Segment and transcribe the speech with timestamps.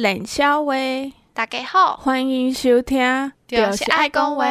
[0.00, 0.72] 做伙来练小话。
[1.34, 4.46] 大家好，欢迎收听，就是爱讲话。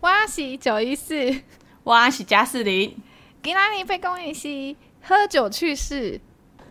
[0.00, 1.42] 我是九一四，
[1.82, 2.96] 我是加四零。
[3.42, 6.18] 今天要讲的是喝酒去世。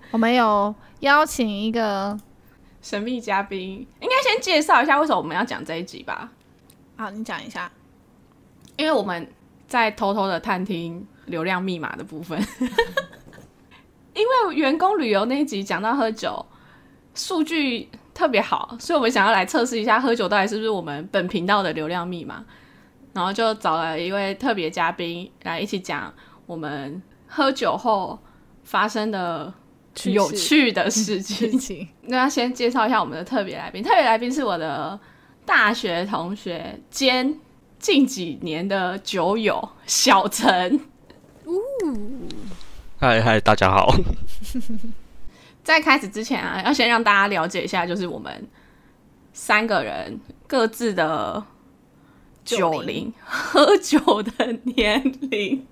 [0.10, 2.20] 我们有邀请一个
[2.82, 6.32] 神秘嘉宾，应该先介绍一下为什么我们要讲这一集吧。
[6.96, 7.72] 好，你讲一下。
[8.76, 9.32] 因为我们
[9.68, 12.44] 在偷偷的探听流量密码的部分。
[14.14, 16.44] 因为员工旅游那一集讲到喝酒，
[17.18, 22.46] 数据特别好，所以我们想要来测试一下喝酒到底是不是我们本频道的流量密码，
[23.14, 26.14] 然后就找了一位特别嘉宾来一起讲
[26.46, 28.18] 我们喝酒后
[28.64, 29.52] 发生的
[30.06, 31.88] 有趣的事情。
[32.04, 35.00] 那要先介绍一下我们的特别来宾，特别来宾是我的
[35.44, 37.36] 大学同学兼
[37.80, 40.80] 近几年的酒友小陈。
[43.00, 43.92] 嗨嗨，大家好！
[45.68, 48.48] 在开始之前啊，要先让大家了解一下，就是我们
[49.34, 51.44] 三个人各自的
[52.46, 55.68] 酒龄、喝酒的年龄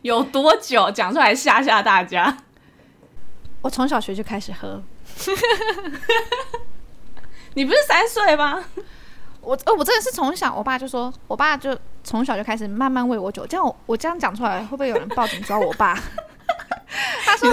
[0.00, 2.38] 有多久，讲出来吓吓大家。
[3.60, 4.82] 我从小学就开始喝，
[7.52, 8.64] 你不是三岁吗？
[9.42, 15.94] 我呃，我真的是从小，我爸就说，我爸就从小就开始慢慢喂我酒，这样我我这样讲出来，会不会有人报警抓我爸？
[17.26, 17.50] 他说：“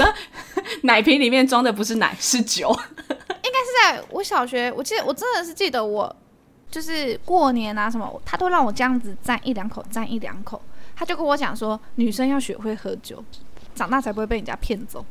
[0.84, 2.70] 奶瓶里面装的不是奶， 是酒。
[3.44, 6.16] 应该是在我小学，我记得我真的是记得我，
[6.70, 10.62] 就是过年啊什么，他都让我这样子蘸一两口，蘸一两口。
[10.96, 13.24] 他就跟我讲说，女生要学会喝酒，
[13.74, 15.04] 长大才不会被人家骗走。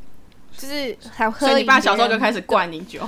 [0.56, 1.46] 就是还喝。
[1.46, 3.00] 所以你爸小时候就开始灌你酒，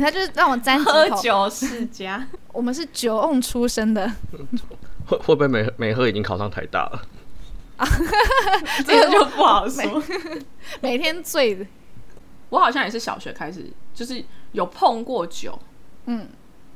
[0.00, 2.26] 他就是让我沾喝酒世家。
[2.52, 4.10] 我们是酒瓮出身的，
[5.06, 7.02] 会会不会没没喝已经考上台大了？”
[8.86, 10.02] 这个就 不好说。
[10.80, 11.66] 每，每天醉的，
[12.48, 14.22] 我好像也是小学开始，就是
[14.52, 15.58] 有碰过酒，
[16.06, 16.28] 嗯，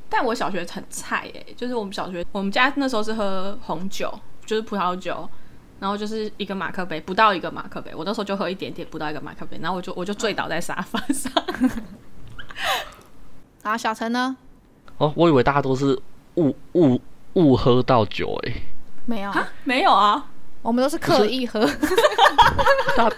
[0.08, 4.12] 但我小学很菜哎，就是我们小学，我们家那时候是喝红酒，
[4.44, 5.28] 就是葡萄酒，
[5.80, 11.32] 然后就是一个马克杯，不到一个马克杯，我那时候就喝一点点，不到一个马克杯，然后我就我就醉倒在沙发上。
[13.62, 14.36] 啊，小陈呢？
[14.98, 15.98] 哦，我以为大家都是
[16.36, 17.00] 误误
[17.34, 18.52] 误喝到酒哎，
[19.04, 20.30] 没有啊，没有啊。
[20.66, 21.64] 我们都是刻意喝，
[22.96, 23.08] 大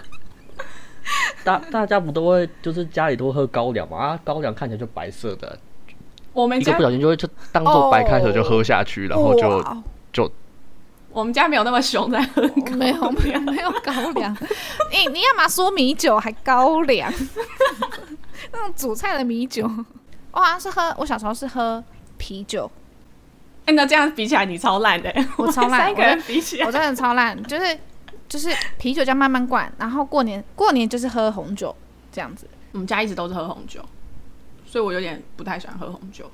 [1.43, 3.97] 大大家不都会就是家里都会喝高粱嘛？
[3.97, 5.57] 啊，高粱看起来就白色的，
[6.31, 9.63] 我们家一个不小心就会就当做白开水就喝下去，哦、然后就
[10.13, 10.31] 就
[11.11, 12.43] 我们家没有那么凶在喝，
[12.77, 14.31] 没有没有没有高粱。
[14.91, 17.11] 你、欸，你要嘛说米酒还高粱？
[18.53, 19.67] 那种煮菜的米酒，
[20.31, 21.83] 我好像是喝，我小时候是喝
[22.19, 22.69] 啤酒。
[23.71, 25.13] 那这样比起来，你超烂的。
[25.37, 27.41] 我超烂，三个人比起来，我真的超烂。
[27.43, 27.79] 就是
[28.27, 31.75] 就是啤酒这样慢慢灌，然后过年过年就是喝红酒
[32.11, 32.47] 这样子。
[32.71, 33.83] 我们家一直都是喝红酒，
[34.65, 36.29] 所以我有点不太喜欢喝红酒。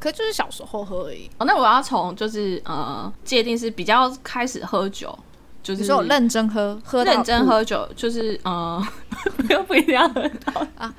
[0.00, 1.30] 可是就是小时候喝而已。
[1.38, 5.16] 哦，那我要从就是呃界定是比较开始喝酒，
[5.62, 8.84] 就是说我认真喝，喝认真喝酒，就是呃
[9.50, 10.92] 又不一定要喝到啊，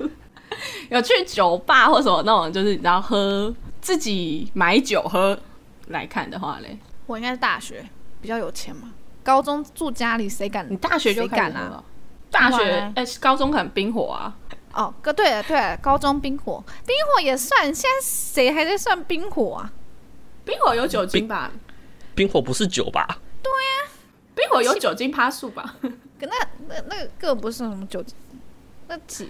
[0.88, 3.54] 有去酒吧或什么那种，就是然后喝。
[3.80, 5.38] 自己买酒喝
[5.88, 7.84] 来看的话嘞，我应该是大学
[8.20, 8.92] 比较有钱嘛。
[9.22, 10.66] 高中住家里谁敢？
[10.70, 11.82] 你大学就敢啊？
[12.30, 14.36] 大学哎、欸，高中可能冰火啊。
[14.72, 17.64] 哦，哥，对了对了，高中冰火，冰火也算。
[17.74, 19.72] 现在谁还在算冰火啊？
[20.44, 21.50] 冰火有酒精吧？
[22.14, 23.18] 冰，冰火不是酒吧？
[23.42, 23.90] 对呀、啊，
[24.34, 25.74] 冰火有酒精趴数吧？
[25.82, 26.36] 可那
[26.68, 28.14] 那那个个不是什么酒精，
[28.86, 29.28] 那几。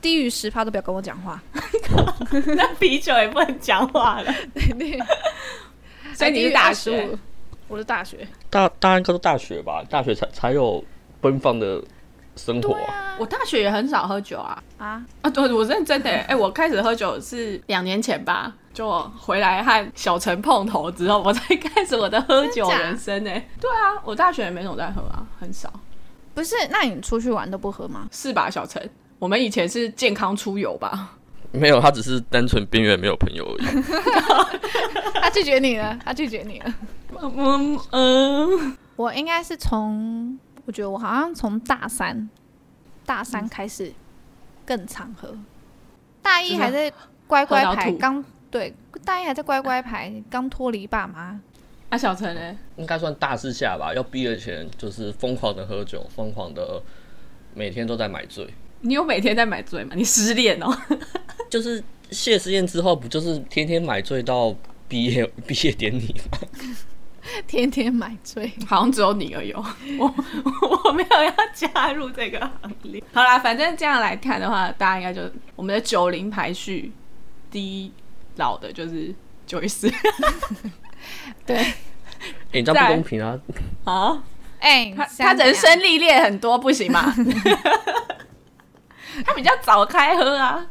[0.00, 1.42] 低于十趴都不要跟我讲话，
[2.56, 4.32] 那啤酒也不能讲话了。
[4.54, 4.98] 对对，
[6.14, 7.08] 所以你是大学，
[7.68, 10.82] 我是大学，大当然都是大学吧，大学才才有
[11.20, 11.82] 奔放的
[12.36, 12.74] 生活。
[12.74, 15.30] 啊，我大学也很少喝酒啊啊啊！
[15.30, 23.30] 对，我认真的， 哎、欸，我开始喝酒是两年前吧，就回来和小陈碰头之后，我才开始我的喝酒人生呢。
[23.60, 25.72] 对啊，我大学也没怎么在喝啊，很少。
[26.34, 28.08] 不是，那你出去玩都不喝吗？
[28.12, 28.88] 是吧，小陈？
[29.24, 31.16] 我们以前是健康出游吧？
[31.50, 33.82] 没有，他只是单纯边缘没有朋友而已。
[35.18, 36.74] 他拒绝你了，他拒绝你了。
[37.22, 42.28] 嗯嗯，我应该是从，我觉得我好像从大三，
[43.06, 43.90] 大三开始
[44.66, 45.34] 更常喝。
[46.20, 46.92] 大一还在
[47.26, 48.74] 乖乖牌，刚对，
[49.06, 51.40] 大一还在乖乖牌，刚脱离爸妈。
[51.88, 52.58] 啊，小陈呢？
[52.76, 53.94] 应该算大四下吧？
[53.94, 56.82] 要毕业前就是疯狂的喝酒，疯狂的
[57.54, 58.52] 每天都在买醉。
[58.84, 59.94] 你有每天在买醉吗？
[59.96, 60.76] 你失恋哦？
[61.48, 64.54] 就是谢师宴之后，不就是天天买醉到
[64.86, 66.38] 毕业 毕业典礼吗？
[67.48, 69.50] 天天买醉，好像只有你而已。
[69.52, 69.64] 我
[69.98, 73.02] 我没有要加入这个行列。
[73.14, 75.22] 好啦，反正这样来看的话，大家应该就
[75.56, 76.92] 我们的九零排序
[77.50, 77.90] 第一
[78.36, 79.14] 老的就是
[79.46, 79.90] 九一四。
[81.46, 81.74] 对，哎、
[82.52, 83.40] 欸，这样不公平啊！
[83.84, 84.22] 啊，
[84.60, 87.14] 哎、欸，他他人生历练很多，不行吗？
[89.24, 90.66] 他比较早开喝啊。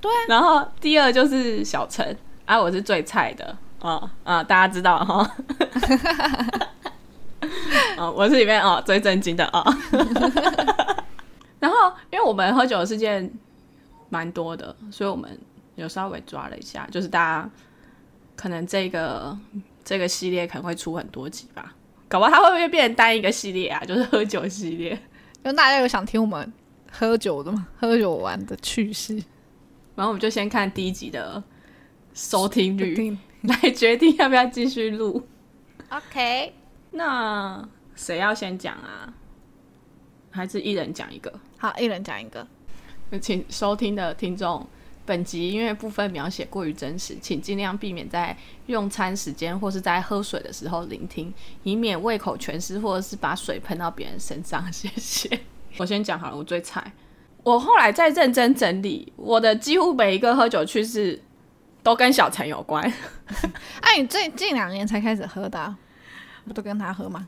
[0.00, 0.10] 对。
[0.28, 3.56] 然后第二就是小陈，啊，我是最菜的。
[3.80, 5.28] 哦啊，大家知道哈，
[7.98, 9.60] 哦，我是里面哦最震惊的啊。
[9.60, 9.76] 哦、
[11.58, 13.28] 然后，因为我们喝酒的事件
[14.08, 15.36] 蛮多的，所以我们
[15.74, 17.50] 有稍微抓了一下，就是大家
[18.36, 19.36] 可能这个
[19.84, 21.74] 这个系列可能会出很多集吧，
[22.06, 23.82] 搞不好它会不会变成单一个系列啊？
[23.84, 26.52] 就是喝酒系列，因为大家有想听我们
[26.92, 27.66] 喝酒的吗？
[27.80, 29.14] 喝酒玩的趣事，
[29.96, 31.42] 然后我们就先看第一集的
[32.14, 33.16] 收听率。
[33.42, 35.26] 来决定要不要继续录。
[35.88, 36.54] OK，
[36.92, 39.12] 那谁要先讲啊？
[40.30, 41.40] 还是一人讲一个？
[41.58, 42.46] 好，一人讲一个。
[43.20, 44.64] 请收听的听众，
[45.04, 48.36] 本集因为部分描写过于真实，请尽量避免在
[48.66, 51.34] 用餐时间或是在喝水的时候聆听，
[51.64, 54.72] 以免胃口全失或者是把水喷到别人身上。
[54.72, 55.40] 谢谢。
[55.78, 56.92] 我先讲好了，我最菜。
[57.42, 61.22] 我后来再认真整理我的几乎每一个喝酒趣事。
[61.84, 62.80] 都跟小陈有关。
[63.82, 65.76] 哎、啊，你最近两年才开始喝的、啊，
[66.46, 67.26] 不都跟他喝吗？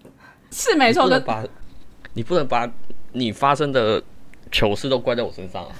[0.52, 1.08] 是没错。
[1.08, 1.18] 的。
[1.18, 1.42] 把，
[2.12, 2.70] 你不能把
[3.10, 4.00] 你发生的
[4.52, 5.72] 糗事都怪在我身上啊！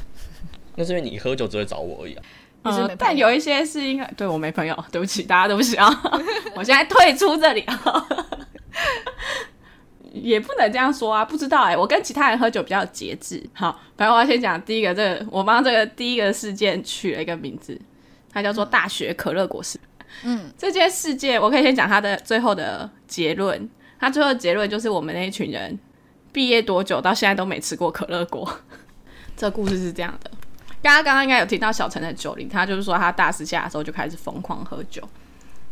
[0.74, 2.24] 那是因为你喝酒只会找我而已啊。
[2.62, 5.88] 呃、但有一些是因为对我没朋友，对不起，大家对不起啊！
[6.56, 8.06] 我现在退出这里啊。
[10.14, 13.42] 也不能这样说啊，不知道哎、欸，我跟其他人喝酒比较节制。
[13.52, 17.78] 好，反正我要先讲第一个，这个我帮这个第一个事件取了一个名字。
[18.32, 19.78] 它叫做大学可乐果事。
[20.22, 23.68] 嗯，这件事件我可以先讲它的最后的结论。
[24.00, 25.78] 它最后的结论就是我们那一群人
[26.32, 28.58] 毕业多久到现在都没吃过可乐果。
[29.36, 30.30] 这故事是这样的，
[30.82, 35.02] 刚刚刚刚应该有提到小陈的酒龄，他就是说他大四下的时候就开始疯狂喝酒，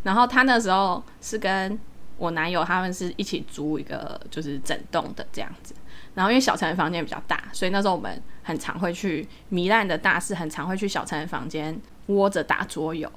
[0.02, 1.78] 然后他那时候是跟
[2.22, 5.74] 我男友他们是一起租一个就是整栋的这样子。
[6.14, 11.80] 然后因为小陈的房间比较大，所以那时候我们很常会去糜烂的大四，很常会去小陈的房间。
[12.06, 13.08] 窝着打桌游，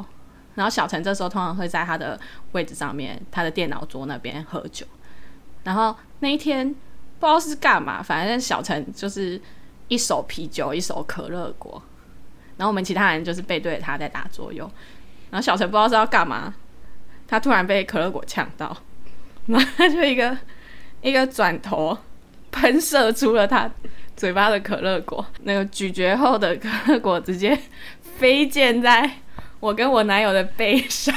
[0.53, 2.17] 然后小陈这时候通常会在他的
[2.51, 4.85] 位置上面，他的电脑桌那边喝酒。
[5.63, 6.69] 然后那一天
[7.19, 9.41] 不知道是干嘛，反正小陈就是
[9.87, 11.81] 一手啤酒，一手可乐果。
[12.57, 14.71] 然后我们其他人就是背对着他在打桌游。
[15.31, 16.53] 然后小陈不知道是要干嘛，
[17.27, 18.77] 他突然被可乐果呛到，
[19.47, 20.37] 然后他就一个
[21.01, 21.97] 一个转头
[22.51, 23.69] 喷射出了他
[24.15, 27.57] 嘴巴的可乐果，那个咀嚼后的可乐果直接。
[28.17, 29.11] 飞溅在
[29.59, 31.13] 我跟我男友的背上，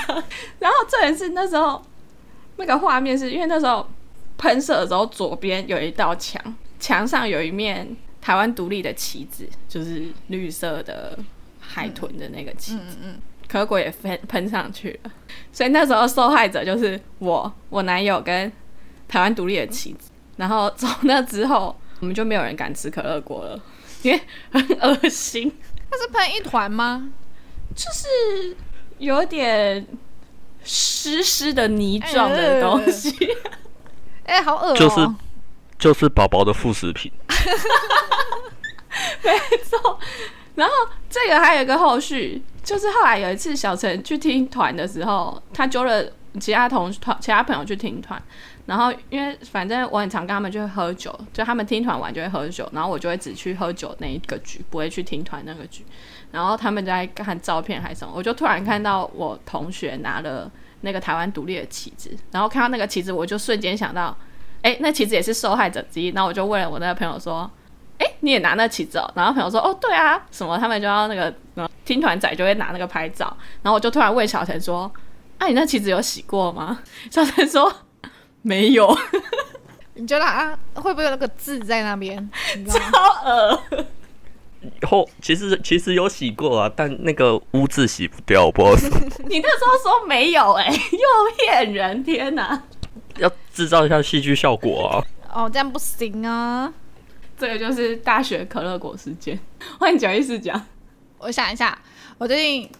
[0.58, 1.80] 然后这也是那时候
[2.56, 3.88] 那个画面，是因为那时候
[4.36, 6.42] 喷射的时候，左边有一道墙，
[6.80, 11.16] 墙上有一面台湾独立的旗子，就是绿色的
[11.60, 12.96] 海豚的那个旗子，
[13.49, 15.11] 可乐果也喷喷上去了，
[15.50, 18.53] 所以那时候受害者就是我、我男友跟
[19.09, 23.61] 台湾独立的妻子，然后从那之后，我们就没有人敢吃可乐果了，
[24.03, 24.21] 因为
[24.53, 25.50] 很恶心。
[25.90, 27.11] 它是喷一团吗？
[27.75, 28.57] 就是
[28.99, 29.87] 有点
[30.62, 33.11] 湿湿的泥状的东西。
[34.25, 34.76] 哎、欸欸，好恶！
[34.76, 35.09] 就是
[35.78, 37.11] 就是宝宝的副食品。
[39.23, 39.99] 没错。
[40.55, 40.75] 然后
[41.09, 46.04] 这个还有一个后续，就是后来有一次小陈去听团的时候，他揪了
[46.38, 48.22] 其他同团、其他朋友去听团。
[48.66, 55.82] 然后，因为反正我很常跟他们就会喝酒，就他们听团完就会喝酒，然后我就会只去喝酒那一个局，不会去听团那个局。
[56.30, 60.50] 然后他们在看照片还是什么，我就突然看到我同学拿了
[60.82, 64.14] 那个台湾独立的旗子，然后看到那个旗子，我就瞬间想到，
[64.60, 66.08] 哎，那旗子也是受害者之一。
[66.08, 67.50] 然后我就问了我那个朋友说，
[67.99, 69.11] 哎，你也拿那旗子哦？
[69.14, 70.57] 然后朋友说，哦，对啊，什么？
[70.59, 71.33] 他们就要那个
[71.85, 73.26] 听团仔就会拿那个拍照。
[73.62, 74.90] 然后我就突然问小陈说，
[75.38, 76.81] 啊，你那旗子有洗过吗？
[77.11, 77.73] 小陈说。
[78.40, 78.97] 没有，
[79.95, 82.31] 你觉得啊，会不会有那个字在那边？
[82.67, 83.61] 超恶。
[84.87, 88.99] 后其实其实有洗过啊，但那个污渍洗不掉，我不知道什么。
[89.28, 92.02] 你那时候说没有、欸，哎，又骗人！
[92.05, 92.62] 天哪，
[93.19, 95.05] 要制造一下戏剧效果啊！
[95.35, 96.73] 哦，这样不行啊。
[97.38, 99.38] 这个就是大学可乐果事件。
[99.78, 100.61] 换你讲一四讲。
[101.18, 101.78] 我想一下，
[102.18, 102.71] 我最近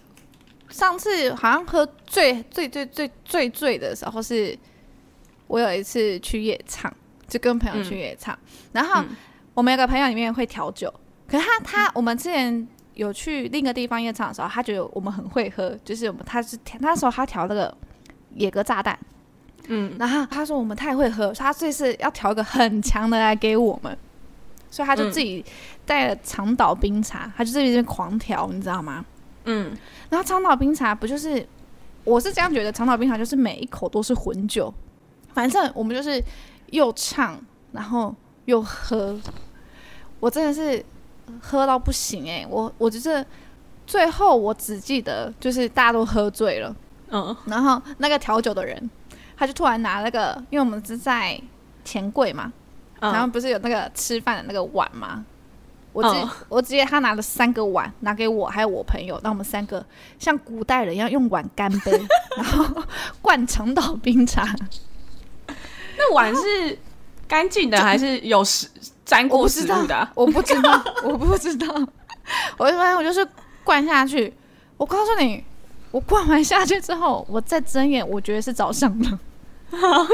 [0.69, 4.57] 上次好像喝最最最最最醉的时候是。
[5.47, 6.93] 我有一次去夜唱，
[7.27, 9.03] 就跟朋友去夜唱，嗯、然后
[9.55, 10.93] 我们有个朋友里面会调酒，
[11.27, 17.75] 可是他他我们之前有去另一个地方夜场的时候，他觉得我们很会喝，就是我们他是那时候他调那个
[18.35, 18.95] 野格炸弹，
[19.69, 23.97] 嗯，然后他说我们太会喝，他这次要调一个很强的来给我们，
[24.69, 25.43] 所以他就自己
[25.85, 29.05] 带了长岛冰茶，嗯、他就这边狂调，你知道吗？
[29.45, 29.75] 嗯，
[30.09, 31.45] 然后长岛冰茶不就是，
[32.03, 34.73] 我是这样觉得，长岛冰茶就是每一口都是混酒，
[35.33, 36.23] 反正我们就是
[36.71, 37.39] 又唱，
[37.71, 38.13] 然后
[38.45, 39.19] 又喝，
[40.19, 40.83] 我真的是
[41.41, 43.25] 喝到不行哎、欸，我我就是
[43.87, 46.75] 最后我只记得就是大家都喝醉了，
[47.09, 48.89] 嗯，然后那个调酒的人。
[49.39, 51.41] 他就突然拿那个，因为我们是在
[51.85, 52.51] 钱柜嘛，
[52.99, 55.25] 嗯、然后不是有那个吃饭的那个碗吗？
[55.91, 59.83] 我直、嗯、我直接他拿了三个碗拿给我，还有我朋友，让我们三个
[60.19, 61.91] 像古代人一样用碗干杯，
[62.37, 62.83] 然后
[63.21, 64.45] 灌长岛冰茶。
[65.97, 66.77] 那碗是
[67.27, 68.69] 干净的还是有食
[69.03, 70.07] 沾过食物的？
[70.13, 71.67] 我不知道，我不知道。
[72.57, 73.27] 我一般我就是
[73.63, 74.31] 灌下去。
[74.77, 75.43] 我告诉你，
[75.89, 79.19] 我灌完下去之后，我再睁眼，我觉得是早上了。
[79.71, 80.07] 好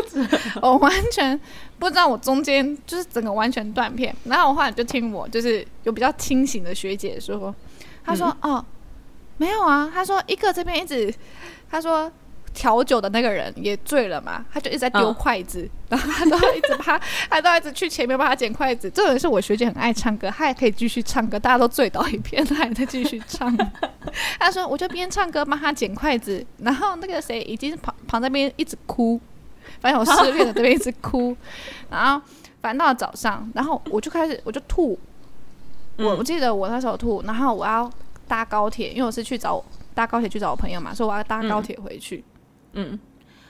[0.62, 1.40] 我完全
[1.80, 4.16] 不知道，我中间就是整个完全断片。
[4.26, 7.54] 然后我后来就听我就是有比较清醒的学姐说，
[8.04, 8.66] 她说：“嗯、哦，
[9.38, 11.14] 没有啊。”她说：“一个这边一直，
[11.70, 12.12] 她说
[12.54, 16.98] 调酒的那个人也醉了嘛，他就一直在丢筷子，嗯、然后他都一直怕，
[17.30, 18.90] 他都一直去前面帮他捡筷子。
[18.90, 23.54] 这种是我学姐很爱唱歌，她也可以继续唱歌，大家都醉倒一片，她还在继续唱。
[24.40, 29.20] 她说：“我就边唱歌帮他捡筷子，然后那个谁已经旁旁那边一直哭。”
[29.80, 31.36] 反正我失恋了，这边一直哭，
[31.90, 32.22] 然后
[32.62, 34.98] 反正到了早上，然后我就开始我就吐，
[35.98, 37.90] 嗯、我我记得我那时候吐，然后我要
[38.28, 39.64] 搭高铁，因为我是去找
[39.94, 42.24] 搭高铁去找我朋友嘛，所以我要搭高铁回去。
[42.74, 43.00] 嗯，嗯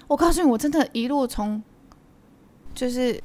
[0.08, 1.62] 我告诉你，我真的一路从
[2.74, 3.20] 就是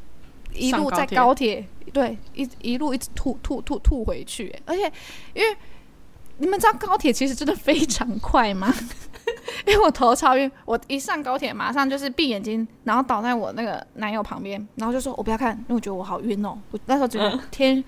[0.55, 4.91] 一路在高铁，对，一一路一直吐吐吐吐回去，而且
[5.35, 5.57] 因为
[6.41, 8.75] 你们知道高铁其实真的非常快吗？
[9.67, 17.83] 因为我头超晕，我一上高铁马上就是闭眼睛，然后倒在我那个男友旁边，然后就说：“我不要看，因为我觉得我好晕哦。”我那时候整个天，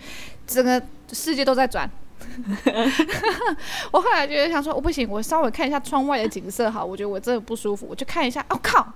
[0.47, 0.81] 整个
[1.13, 1.91] 世界都在转。
[3.91, 8.45] 我后来觉得想说：“我不行，我稍微看一下窗外的景色，好，我觉得我真的不舒服，我就看一下。
[8.51, 8.87] 哦靠，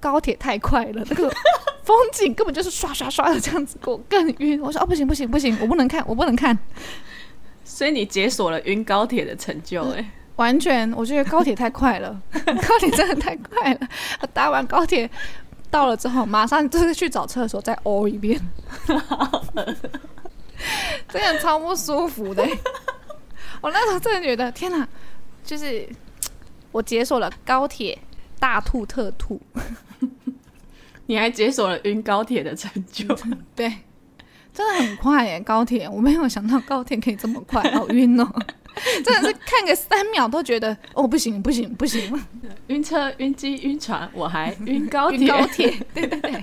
[0.00, 1.32] 高铁太快了，那个
[1.84, 4.60] 风景根本就是刷刷刷的这样子，我更晕。
[4.60, 6.56] 我说：哦，不行不行不行，我不能看，我不能看。
[7.64, 10.10] 所以你解锁了晕高铁的成就，欸，哎。
[10.36, 13.80] 完全，我觉得高铁太快了， 高铁真的太快了。
[14.20, 15.08] 我搭完高铁
[15.70, 18.40] 到了之后，马上就是去找厕所再呕一遍，
[21.08, 22.42] 真的超不舒服的。
[23.60, 24.88] 我那时候真的觉得，天哪，
[25.44, 25.86] 就是
[26.72, 27.96] 我解锁了高铁
[28.40, 29.40] 大吐特吐，
[31.06, 33.06] 你还解锁了晕高铁的成就，
[33.54, 33.70] 对，
[34.54, 38.28] 真的很快耶，高铁，我没有想到高铁可以这么快，好晕哦。
[39.04, 42.22] 真的是看个三秒都觉得哦，不行不行不行，
[42.68, 46.32] 晕车晕机晕船，我还晕高铁 高铁，对对对。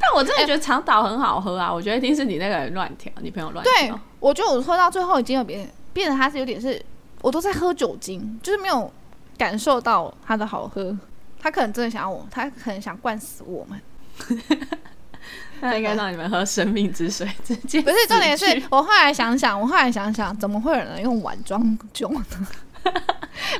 [0.00, 3.72] 但我真的觉得长岛很好喝啊，欸、我觉得一定是你那个人乱调，你朋友乱调。
[3.72, 6.84] 对，我觉得我喝到最后已经有变变得它是有点是，
[7.20, 8.92] 我都在喝酒精，就是没有
[9.38, 10.96] 感受到它的好喝。
[11.38, 13.80] 他可能真的想要我，他可能想灌死我们。
[15.70, 22.24] 他应该让你们喝生命之水，直接不是重点是我后来想想，我后来想想，怎么会有人用碗装酒呢？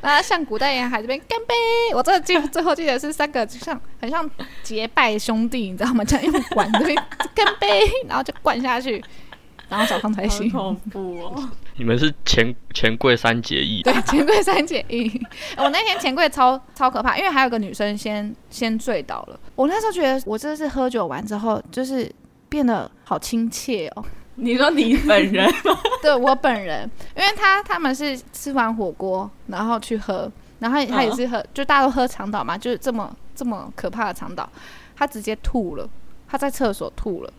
[0.02, 1.54] 然后像古代沿海这边干杯，
[1.94, 4.28] 我这记最后记得是三个，就像很像
[4.64, 6.02] 结拜兄弟，你知道吗？
[6.04, 6.96] 这样用碗这边
[7.32, 9.02] 干杯，然后就灌下去。
[9.72, 11.48] 然后早上才醒，恐怖哦！
[11.78, 13.80] 你们是钱钱柜三结义？
[13.82, 15.10] 对，钱柜三结义。
[15.56, 19.40] 我那天钱柜超超可怕，因为还有个女生先先醉倒了。
[19.54, 22.12] 我那时候觉得，我真的是喝酒完之后，就是
[22.50, 24.04] 变得好亲切哦。
[24.34, 25.78] 你说你本人吗？
[26.02, 34.46] 对，我本人，因为他他们是吃完火锅然后去喝，然后他也是喝，就大家都喝长岛嘛，就是这么这么可怕的长岛，
[34.94, 35.88] 他直接吐了，
[36.28, 37.32] 他在厕所吐了，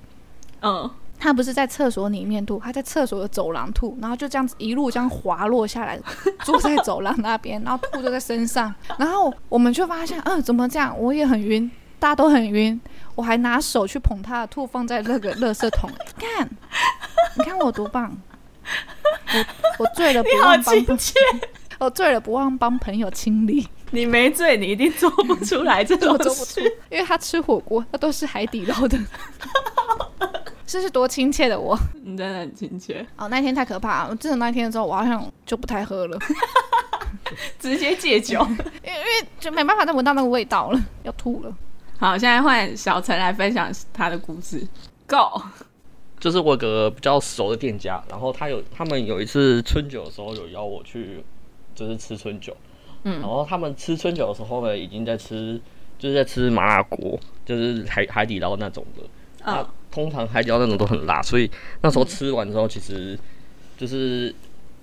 [0.63, 0.89] 嗯。
[1.23, 5.97] 他不是在厕所里面吐，他在厕所的走廊吐，然后就这样子一路这样滑落下来，
[6.43, 10.93] 坐在走廊那边，然后吐就在身上，然后我们就发现，嗯、呃，怎么这样？
[10.99, 12.77] 我也很晕，大家都很晕，
[13.15, 15.89] 我还拿手去捧他的吐，放在那个垃圾桶。
[15.89, 16.49] 你看，
[17.37, 18.13] 你看我多棒！
[19.33, 20.75] 我我醉了不忘帮，
[21.79, 23.65] 我醉了不忘帮朋友清理。
[23.91, 28.99] 你没醉，你一定做不出来这种事，因为他吃火锅，他都是海底捞的。
[30.65, 33.27] 这是多亲切的我，你真的很亲切哦。
[33.27, 36.17] 那天太可怕了，我自从那天之后，我好像就不太喝了，
[37.59, 38.39] 直接戒酒，
[38.83, 41.55] 因为因为就没办法再闻到那个味道了，要吐了。
[41.99, 44.67] 好，现在换小陈来分享他的故事。
[45.07, 45.41] Go，
[46.19, 51.23] 就是我有个比较熟的店家，然后他有他们有一次春酒的时候有邀我去，
[51.75, 52.55] 就是吃春酒，
[53.03, 55.59] 嗯，然后他们吃春酒的时候呢，已经在吃，
[55.99, 59.03] 就是在吃麻辣锅，就是海海底捞那种的。
[59.45, 61.47] 啊、哦，通常海底捞那种都很辣，所以
[61.83, 63.15] 那时候吃完之后，其实
[63.77, 64.33] 就是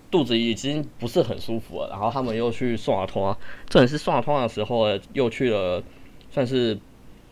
[0.09, 1.89] 肚子已经不是很舒服了。
[1.91, 3.37] 然后他们又去涮汤，
[3.69, 5.83] 这也是涮汤的时候呢，又去了
[6.31, 6.79] 算是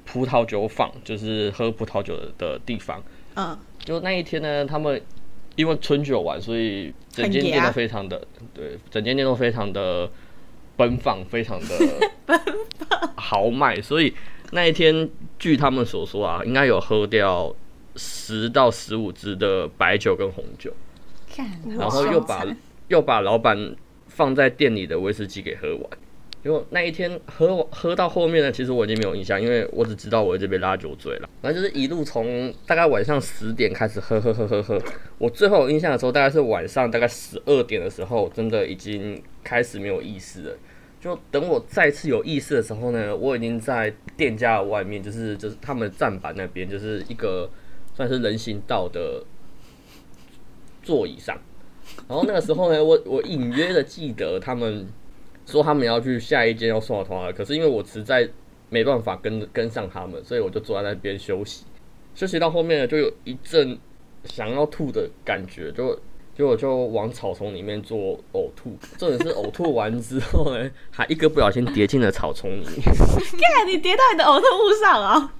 [0.04, 3.00] 葡萄酒坊，就是喝葡萄酒的地方。
[3.34, 5.00] 嗯、哦，就那一天呢，他们
[5.54, 10.10] 因为春酒完，所以整间店都非常的对，整间店都非常的
[10.76, 12.36] 奔放，非常的
[13.14, 14.12] 豪迈，所以。
[14.50, 15.06] 那一天，
[15.38, 17.54] 据他们所说啊，应该有喝掉
[17.98, 20.72] 十到十五支的白酒跟红酒，
[21.76, 22.46] 然后又把
[22.86, 23.74] 又把老板
[24.06, 25.84] 放在店里的威士忌给喝完。
[26.44, 31.28] 因为那一天喝喝到后面呢，其实我已经没有印象，因为我只知道我一直被拉酒醉了。
[31.42, 34.80] 反正就是一路从大概晚上十点开始喝喝喝喝喝，
[35.18, 40.56] 我最后有印象的时候，大概是晚上大概十二点的时候，真的已经开始没有意识了。
[41.00, 47.50] 就等我再次有意识的时候呢，我已经在店家的外面，就是就是他们站板那边，就是一个
[47.98, 49.24] 算是人行道的
[50.84, 51.36] 座椅上。
[52.08, 54.86] 然后那个时候呢，我我隐约的记得他们
[55.44, 58.28] 说他们要去下一间要送我团了，可是因为我实在
[58.70, 61.64] 没办法跟跟上他们，所以我就坐在那边休息。
[62.14, 63.76] 休息到后面呢，就有一阵
[64.24, 65.98] 想要吐的感觉，就。
[66.38, 72.74] 就我就往草丛里面做呕吐，重点是呕吐完之后呢，还一个不小心跌进了草丛里面。
[72.86, 75.34] 看，你跌到你的呕吐物上啊！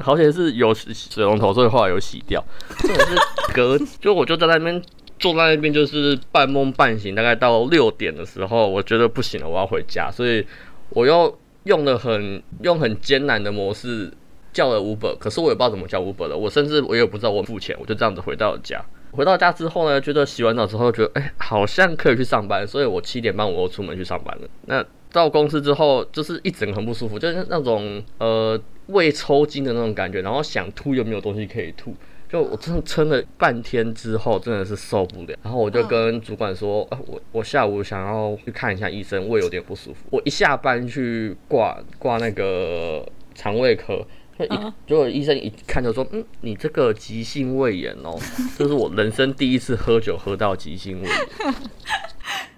[0.00, 2.42] 好险是有水龙头，所以后来有洗掉。
[2.78, 3.16] 重点是
[3.52, 4.82] 隔，就我就在那边
[5.18, 7.14] 坐在那边，就是半梦半醒。
[7.14, 10.46] 大概到六点的时候，我觉得不行了，我要回家，所以
[10.90, 14.12] 我又用了很用很艰难的模式
[14.52, 18.80] 叫了 Uber，可是我也不知道怎么叫 Uber 的，我甚至我也不知道我付钱，我就这样子回到了家。
[19.10, 24.48] 回到家之后呢，觉得洗完澡之后觉得，哎、好像可以去上班，所以我七点半我又出门去上班了。
[24.66, 31.94] 那到公司之后，就是一整个很不舒服，就是那种呃胃抽筋的那种感觉，然后想吐又没有东西可以吐，
[32.28, 35.38] 就我真的撑了半天之后，真的是受不了。
[35.42, 40.00] 然后我就跟主管说，啊、我我下午想要去看一下医生，胃有点不舒服。
[40.10, 44.06] 我一下班去挂挂那个肠胃科。
[44.40, 44.46] 一
[44.86, 48.16] 结果医生一看就说：“嗯，你这个急性胃炎哦，
[48.56, 51.18] 这是我人生第一次喝酒喝到急性胃炎，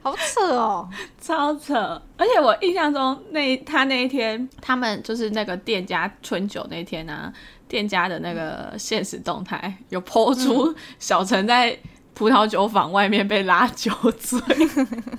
[0.02, 0.88] 好扯哦，
[1.20, 2.00] 超扯！
[2.16, 7.32] 而且我印象中那他那一天，他们就是那个店家春酒那天呢、啊，
[7.68, 11.78] 店家的那个现实动态有 po 出小陈在
[12.14, 14.40] 葡萄酒坊外面被拉酒醉，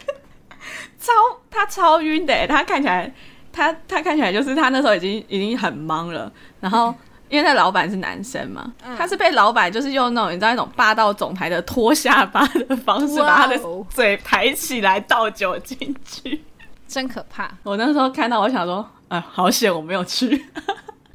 [1.00, 1.12] 超
[1.50, 3.14] 他超晕的，他看起来。”
[3.54, 6.96] 他他看起来就是他那时候已经已经很忙了，然后
[7.32, 13.58] 因为那老板是男生嘛，嗯、他是被老板就是用那种你知道那种霸道总裁的拖下巴的方式，把他的
[13.90, 16.44] 嘴抬起来倒酒进去，
[16.88, 17.50] 真可怕！
[17.64, 20.46] 我那时候看到，我想说，哎，好险我没有去。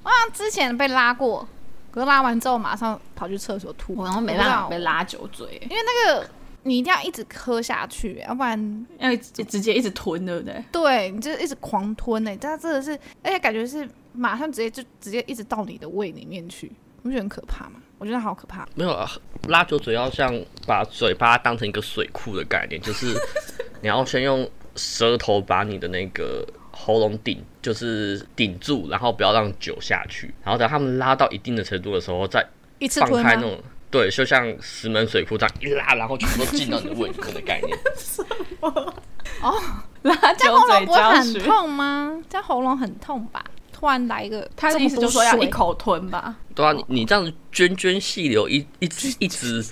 [0.02, 1.46] 我好像之前被拉过，
[1.90, 6.26] 可是拉完之后马上跑去厕所吐，然后没办法被拉酒嘴，因为那个。
[6.62, 10.64] 你一定要一直喝下去，要不然要直直接一直吞，对不对？
[10.72, 16.66] 对，你就一直狂吞呢，这真的是，而且感觉是马上直接就直接一直到你的胃里面去，
[17.02, 17.80] 你不觉得很可怕吗？
[17.98, 18.66] 我觉得好可怕。
[18.74, 19.10] 没有啊，
[19.48, 20.34] 拉酒嘴要像
[20.66, 23.14] 把嘴巴当成一个水库的概念，就是
[23.80, 32.46] 你要先用舌头把你的那个喉咙顶，就是顶住，然后不要让酒下去，然后等他们拉到一定的程度的时候，再
[32.78, 33.58] 一次放开那种。
[33.88, 37.78] 对，就像石门水库这样一拉，然后全部都进到你的胃里面的概念。
[37.96, 38.22] 什
[38.60, 38.68] 么？
[39.40, 39.54] 哦，
[40.02, 42.20] 拉酒嘴不会很痛吗？
[42.28, 43.42] 这样喉咙很痛吧？
[43.78, 46.34] 突然来一个，他的意思就是说要一口吞吧？
[46.54, 49.62] 对啊，你你这样子涓涓细流，一一直一直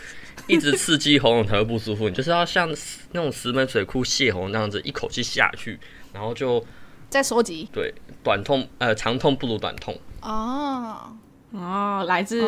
[0.46, 2.06] 一直刺激喉咙才会不舒服。
[2.06, 2.68] 你就是要像
[3.12, 5.80] 那种石门水库泄洪那样子，一口气下去，
[6.12, 6.62] 然后就
[7.08, 7.66] 再收集。
[7.72, 9.96] 对，短痛呃长痛不如短痛。
[10.20, 11.16] 哦。
[11.52, 12.44] 哦，来自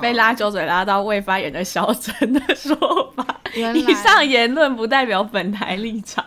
[0.00, 2.76] 被拉酒嘴拉到胃发炎的小陈的说
[3.16, 3.40] 法。
[3.74, 6.22] 以上言论不代表本台立场。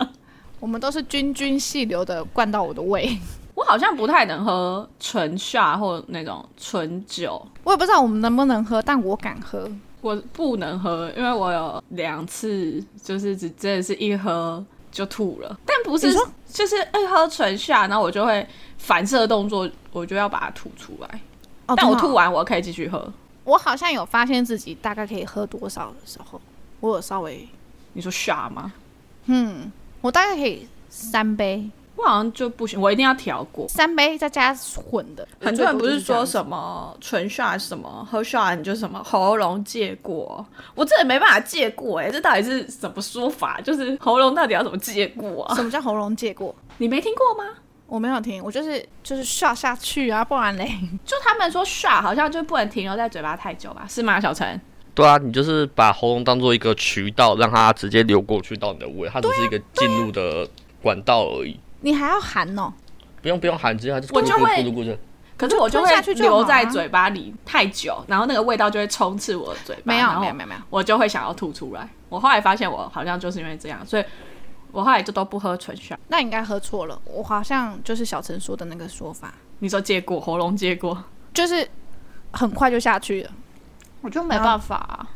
[0.58, 3.16] 我们都是涓涓细流的灌到我的胃。
[3.66, 7.44] 我好像不太能喝纯夏或那种纯酒。
[7.64, 9.68] 我也不知道我们能不能喝，但我敢喝。
[10.00, 15.58] 我不能喝，因为我有两次就是只真的是一喝就吐了。
[15.66, 18.46] 但不是说就是一喝纯夏，然后我就会
[18.78, 21.20] 反射动作，我就要把它吐出来。
[21.66, 23.12] 哦、但我吐完，我可以继续喝。
[23.42, 26.40] 我好像有发现自己大概可以喝多少的时候，
[26.78, 27.48] 我有稍微，
[27.94, 28.72] 你说 shot 吗？
[29.24, 35.26] 嗯，我大概可以三杯，我好像就不行，我一定要调过三杯再加混的。
[35.40, 43.60] 很多人不是说什么纯 shot 什么喝 shot 你就什么喉咙借过，我这也没办法借过哎、欸，这到底是什么说法？
[43.62, 45.54] 就是喉咙到底要怎么借过啊？
[45.54, 46.54] 什么叫喉咙借过？
[46.78, 47.50] 你没听过吗？
[47.86, 50.68] 我没有听，我就是就是 shot 下去啊，不然嘞，
[51.04, 53.86] 就他们说 shot 好像就不能停留在嘴巴太久吧？
[53.88, 54.60] 是吗，小陈？
[54.94, 60.48] 对啊，你就是把喉咙当做一个渠道，让它直接流过去到你的胃，它只是一个进入的
[60.82, 61.60] 管道而已。
[61.86, 62.72] 你还要含哦？
[63.22, 64.98] 不用不用含，直接它就我就会，
[65.36, 69.82] 可是我就会就留在嘴巴里太久，然后那个味道就会充斥我的嘴巴。
[69.84, 71.88] 没有没有没有没有，我就会想要吐出来。
[72.08, 74.04] 我后来发现我好像就是因为这样，所以
[74.72, 75.96] 我后来就都不喝纯香。
[76.08, 79.32] 那应该喝错了，我好像就是小陈说的那个说法。
[79.60, 81.68] 你说借过喉咙借过，就是
[82.32, 83.30] 很快就下去了，
[84.00, 85.08] 我就没办法、啊，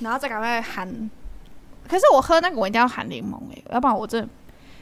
[0.00, 1.10] 然后再赶快含。
[1.88, 4.18] 可是我喝那个我一定要含柠檬诶、欸，要不然我这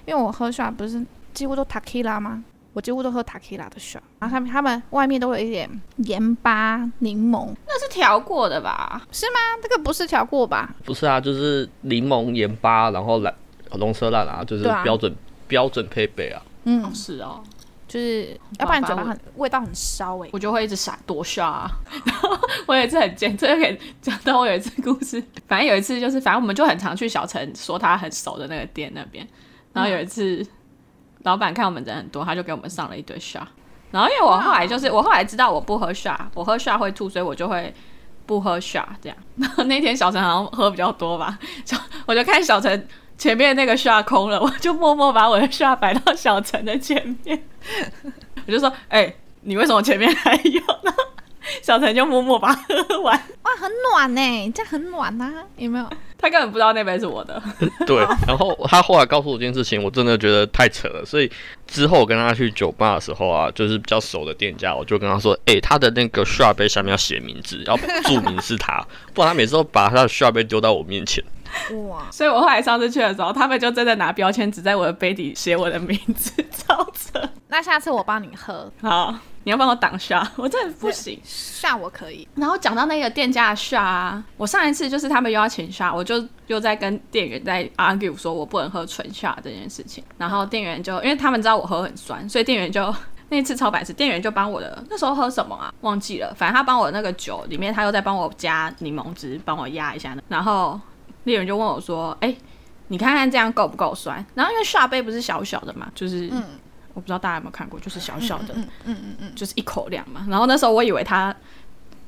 [0.07, 1.07] 因为我喝下不是。
[1.37, 2.43] 几乎都塔 q 拉吗？
[2.73, 9.01] 我几乎都喝塔 q 拉的水，然后他们他们外面都会有一点盐巴、柠檬，那是调过的吧？
[9.13, 9.39] 是吗？
[9.63, 10.75] 这个不是调过吧？
[10.85, 13.35] 不是啊，就是柠檬、盐巴，然后蓝
[13.73, 16.43] 龙舌兰啊，就是标准、啊、标准配备啊。
[16.65, 17.43] 嗯，是哦，
[17.87, 21.71] 就是要不然嘴巴很味道很烧哎、欸，我就会一直闪躲笑啊。
[22.05, 22.31] 然后
[22.67, 25.23] 我有一次很贱，这个可以讲到我有一次故事。
[25.47, 29.27] 反正有一次就是，反正我们就很常去小陈说他很熟的那个店那边，
[29.73, 30.43] 然后有一次。
[30.43, 30.47] 嗯
[31.27, 33.43] 老板看我们人很多，他就给我们上了一堆 shot。
[33.91, 37.75] 然后因为我后来就是我后来知道我不喝 shot，我喝 shot 会吐，所以我就会
[38.27, 39.19] 不喝 shot 这样。
[39.35, 41.37] 然 后那天小陈好像喝比较多吧，
[41.67, 42.87] 就我就看小陈
[43.19, 47.43] 前面那个 shot 空了，我就默默把我的 shot 摆到小陈的前面，
[48.47, 50.93] 我就说：“哎、欸，你为什么前面还有呢？”
[51.63, 53.17] 小陈就默默把它喝完。
[53.43, 55.89] 哇，很暖呢，这样很暖呐、啊，有没有？
[56.19, 57.41] 他根本不知道那杯是我的。
[57.87, 61.05] 对，然后他后来告诉我这件事情，我真的觉得太扯了。
[61.05, 61.31] 所以
[61.67, 68.83] 之后我跟他去酒吧的时候啊，就是比较熟的店家，我就跟他说：“哎、欸，他的那个 shot 杯上面要写名字，要注明是他，
[69.13, 71.23] 不然他每次都把他的 shot 杯丢到我面前。”
[71.89, 72.07] 哇！
[72.11, 77.21] 所以我后来上次去的时候，他们就真的拿标签纸在我的杯底写我的名字， 超扯。
[77.49, 81.21] 那下次我帮你喝，好，你要帮我挡下，我真的不行。
[81.25, 82.27] 下我可以。
[82.35, 90.03] 然后讲到那个店家的下啊，我上一次就是他们又要请下，我就又在跟店员在 argue 说我不能喝纯下这件事情。
[90.19, 92.95] 然后店员就因为他们知道我喝很酸，所以店员就
[93.29, 95.73] 那一次超白痴，店员就帮我的那时候喝什么啊？
[95.83, 100.17] 忘记了，反正他帮我那个酒里面，他又在帮我加柠檬汁，帮我压一下。
[100.29, 100.81] 然后。
[101.25, 102.39] 店员就问我说：“哎、欸，
[102.87, 106.41] 你看看这样够不够酸？”然后因为下杯不是小小的嘛，就是、嗯、
[106.97, 110.27] 我不知道大家有没有看过，就是小小的，嗯嗯嗯，就是一口量嘛。
[110.31, 111.35] 然后那时候我以为他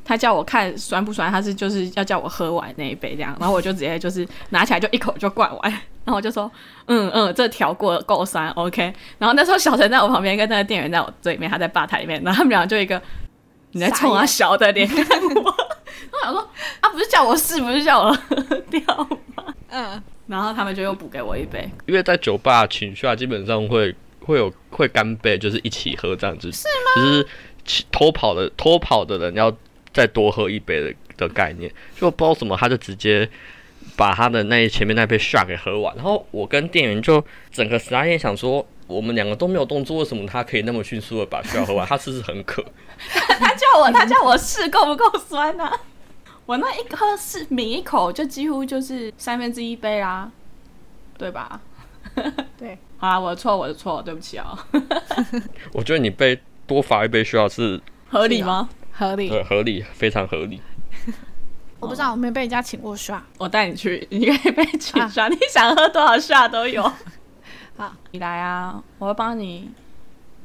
[0.02, 3.36] 他叫我看酸不酸，他是就是要叫我喝完那一杯这样。
[3.38, 5.70] 然后我就直接就是拿起来就一口就灌完。
[5.70, 6.50] 然后我就说
[6.88, 12.98] ：“嗯嗯，这调过够酸，OK。”然后那时候小陈在我旁边，跟那个店员在我这里面，他在吧台里面，然后他们俩就一个
[13.72, 15.42] 你在冲啊小的脸看我。
[16.10, 16.40] 我想说
[16.80, 18.80] 啊，不是叫我试，不是叫我喝掉
[19.36, 19.44] 吗？
[19.68, 21.68] 嗯，然后他们就又补给我一杯。
[21.84, 23.94] 因为在酒吧请下基本上会
[24.28, 26.52] 会有会干杯，就是一起喝这样子。
[26.52, 27.02] 是吗？
[27.02, 29.52] 就是偷跑的偷跑的人要
[29.92, 31.72] 再多喝一杯的的概念。
[31.96, 33.28] 就不知道什么，他就直接
[33.96, 35.96] 把他的那前面那杯 shot 给喝完。
[35.96, 41.86] 然后我跟店员就整个傻眼，想说我们两个都没有动作，为什么他可以那么迅速的把 shot 喝完？
[41.86, 42.64] 他是不是很渴？
[43.40, 45.80] 他叫我他叫我试够不够酸呢、啊？
[46.46, 50.30] 我那一喝是抿一口就几乎就是三分之一杯啦，
[51.18, 51.60] 对吧？
[52.58, 54.82] 对，好啦，我的错，我的错，对不起啊、喔。
[55.72, 58.68] 我觉得你被多罚一杯需要是合理吗？
[58.92, 60.60] 合理，对，合理，非常合理。
[61.80, 66.82] 我不知道，我没被人家请过刷，我带你去，你可以被请刷，啊、你想喝多少刷都有。
[67.76, 69.70] 好，你来啊，我会帮你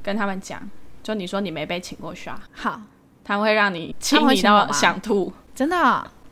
[0.04, 0.62] 跟他们讲，
[1.02, 2.80] 就你说你没被请过刷，好，
[3.24, 5.34] 他们会让你请你到想吐。
[5.56, 5.76] 真的、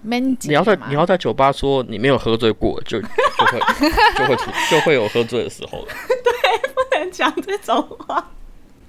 [0.04, 3.60] 啊，你要在你要在酒吧说你没有喝醉过，就 就会
[4.18, 5.88] 就会出就会有喝醉的时候了。
[6.24, 8.32] 对，不能讲这种话。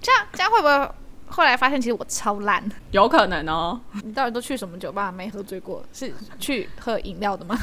[0.01, 0.90] 这样这样会不会
[1.27, 2.62] 后来发现其实我超烂？
[2.90, 3.81] 有可能哦。
[4.05, 5.85] 你到底都去什么酒吧没喝醉过？
[5.92, 7.59] 是去喝饮料的吗？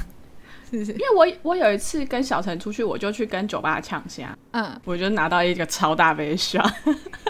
[0.69, 0.91] 是是。
[0.93, 6.63] 因为我我有一次跟小陈出去，我就去跟酒吧抢虾，嗯，我就拿到一个超大杯虾，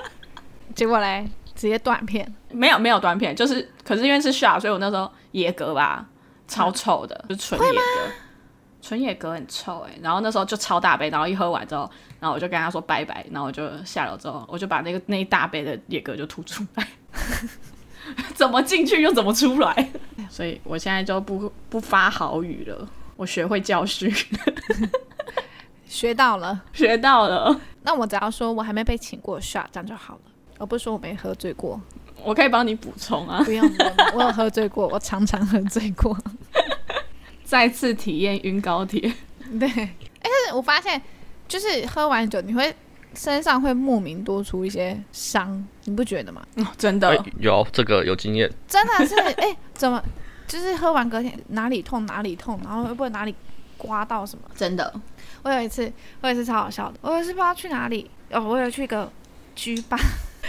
[0.75, 1.25] 结果嘞。
[1.59, 6.05] 直接断片，没有没有断片，就是可是因为是 shot，所以我那时候野格吧，
[6.47, 8.11] 超臭的，嗯、就是纯野格，
[8.81, 9.99] 纯野格很臭哎、欸。
[10.01, 11.81] 然后那时候就超大杯，然后一喝完之后，
[12.21, 16.87] 然后我就跟他说拜拜，然后我就下楼之后，我就把那个那一大杯的野格就吐出来，
[18.33, 19.91] 怎么进去又怎么出来，
[20.29, 24.09] 所以我现在就不不发好语了，我学会教训，
[25.85, 27.59] 学到了， 学到了。
[27.83, 30.28] 那我只要说我还没被请过 shot，这样就好了，
[30.59, 31.81] 而不是说我没喝醉过。
[32.21, 36.15] 我可以帮你补充啊，不用，不用，我有喝醉过，我常常喝醉过，
[37.45, 38.99] 再次体验晕高铁。
[39.57, 41.01] 对，哎，但是我发现，
[41.47, 42.75] 就是喝完酒你会
[43.15, 46.45] 身上会莫名多出一些伤，你不觉得吗？
[46.57, 50.03] 哦、真的有这个有经验，真的是哎，怎么
[50.45, 53.33] 就是喝完隔天哪里痛哪里痛，然后会不会哪里
[53.77, 54.43] 刮到什么？
[54.57, 54.93] 真的，
[55.43, 59.09] 我有一次，我有一次超好笑的，我有一次不知道去哪里，哦，我有去一个
[59.55, 59.97] 居吧。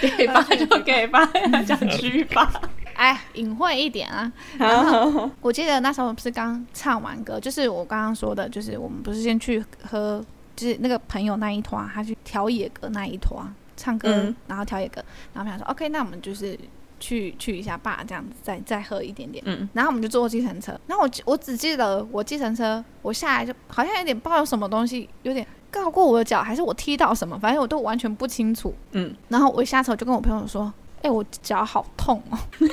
[0.01, 1.25] 给吧就给吧，
[1.67, 2.51] 讲去吧。
[2.95, 4.31] 哎，隐晦一点啊。
[4.59, 16.59] 然后我记得那时候不是刚唱完歌，就是我刚刚说的，就是我们不是先去喝，就是那个朋友那一团，他去调野歌那一团唱歌，嗯、然后调野歌，然后我们想说，OK，那我们就是
[16.99, 19.43] 去去一下吧，这样子再再喝一点点。
[19.47, 25.47] 嗯，然后我们就坐计程车，然后我我只记得我计程车我下来就好像有点不知道有什么东西，有点。
[25.71, 27.39] 告过我的脚，还是我踢到什么？
[27.39, 28.75] 反正我都完全不清楚。
[28.93, 32.39] 嗯，然后我一下车就跟我朋友说：“哎、欸，我脚好痛哦。”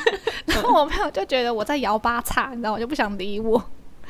[0.48, 3.64] 然后我朋友就觉得我在摇八叉，你知道，我就不想理我。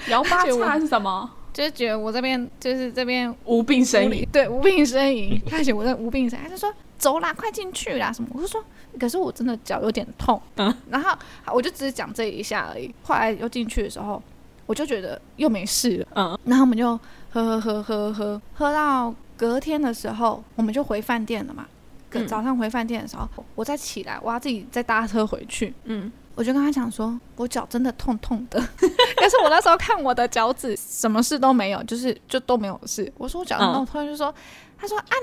[0.08, 1.30] 摇八叉 是什么？
[1.54, 5.42] 就是觉得我这边就是这边无病呻吟，对，无病呻吟。
[5.50, 8.30] 他觉得我在无病呻吟，他就说：“走啦，快进去啦！”什么？
[8.34, 8.64] 我就说
[9.00, 11.18] ：“可是我真的脚有点痛。”嗯，然后
[11.52, 12.94] 我就只是讲这一下而已。
[13.02, 14.22] 后来又进去的时候，
[14.68, 16.08] 我就觉得又没事了。
[16.14, 17.00] 嗯，然后我们就。
[17.30, 21.68] 喝喝喝喝喝，喝到隔天的时候，我们就回饭店了嘛。
[22.10, 25.72] 隔早上回饭店的时候，我再起来，我要自己再搭车回去。
[25.84, 28.60] 嗯，我就跟他讲说，我脚真的痛痛的。
[29.18, 33.12] 但是我那时候看我的脚趾，什么事都没有，就是就都没有事。
[33.18, 34.34] 我说我脚痛，突然就说，
[34.78, 35.14] 他说啊，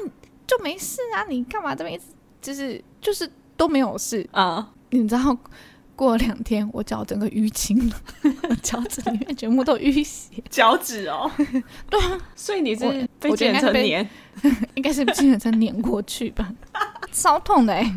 [0.47, 2.05] 就没事啊，你干嘛这么一直
[2.41, 4.71] 就是就是都没有事啊？
[4.91, 5.37] 你知道？
[5.95, 7.97] 过了两天，我脚整个淤青了，
[8.63, 10.43] 脚趾里面全部都淤血。
[10.51, 11.31] 脚趾哦，
[11.89, 14.09] 对啊，所以你是被计程车碾，
[14.75, 16.53] 应该是被计程车碾过去吧？
[17.13, 17.97] 超痛的哎，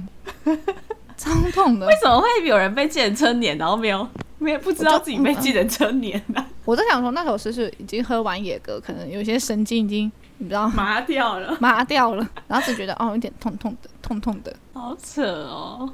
[1.18, 1.88] 超痛的。
[1.88, 4.08] 为什么会有人被计程车碾，然后没有
[4.38, 6.46] 没有不知道自己被计程车碾呢？
[6.66, 15.92] 我在想说，那时候是不是已经喝完野格，可能有些神经已经你知道麻掉了，麻掉了，然后只觉得哦有点痛痛的，痛痛的，好扯哦，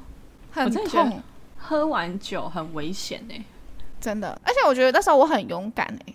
[0.50, 1.22] 很痛。
[1.66, 3.44] 喝完酒很危险呢、欸，
[3.98, 6.14] 真的，而且我觉得那时候我很勇敢哎、欸。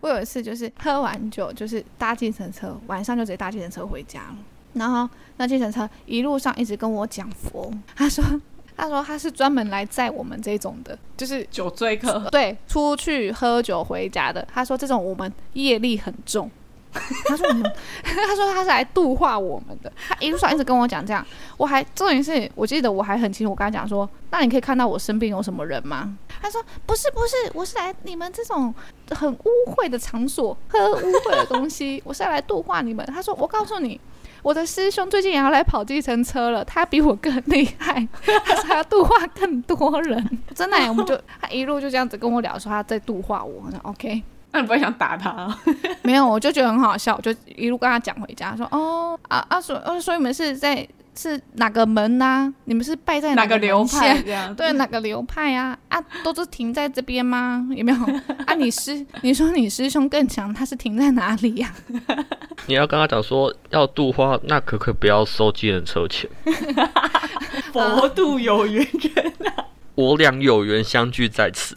[0.00, 4.36] 我有一次就是喝完酒，就是搭计程车，晚上就直接搭计程车回家了。
[4.74, 8.22] 然后那计程车一路上一直跟我讲佛，他说
[8.76, 14.46] 他说他是专门来载我们这种的，就是酒醉客，对，出去喝酒回家的。
[14.52, 16.50] 他说这种我们业力很重。
[17.26, 17.72] 他说我们，
[18.04, 19.90] 他说他是来度化我们的。
[20.08, 21.24] 他一路上一直跟我讲这样，
[21.56, 26.16] 我还重点是我记得我还很清楚，我跟他讲说，那你可以看到我身边有什么人吗？
[26.40, 28.74] 他说不是不是，我是来你们这种
[29.10, 33.04] 很污秽的场所喝污秽的东西，我是要来度化你们。
[33.06, 33.98] 他说我告诉你，
[34.42, 38.06] 我的师兄最近也要来跑计程车了，他比我更厉害，
[38.44, 40.38] 他说他要度化更多人。
[40.54, 44.22] 真的，我们就他一路就这样子跟我聊说他在度化我，那 OK。
[44.52, 45.58] 那你不会想打他啊？
[46.02, 52.54] 没有，我就觉得很好笑，我就一路跟他讲回家，说哦啊啊，所哦，所以你们是在是哪个门呐、啊？
[52.64, 54.20] 你们是拜在哪个，流派？
[54.22, 55.76] 这样对，哪个流派啊？
[55.88, 57.66] 啊，都是停在这边吗？
[57.74, 57.98] 有没有？
[58.46, 61.72] 啊，你师，你说你师兄更强，他是停在哪里呀、
[62.08, 62.24] 啊？
[62.66, 66.28] 你要跟他讲说要度花，那可可不要收计程车钱。
[67.72, 71.76] 佛度有缘人啊，我俩有缘相聚在此，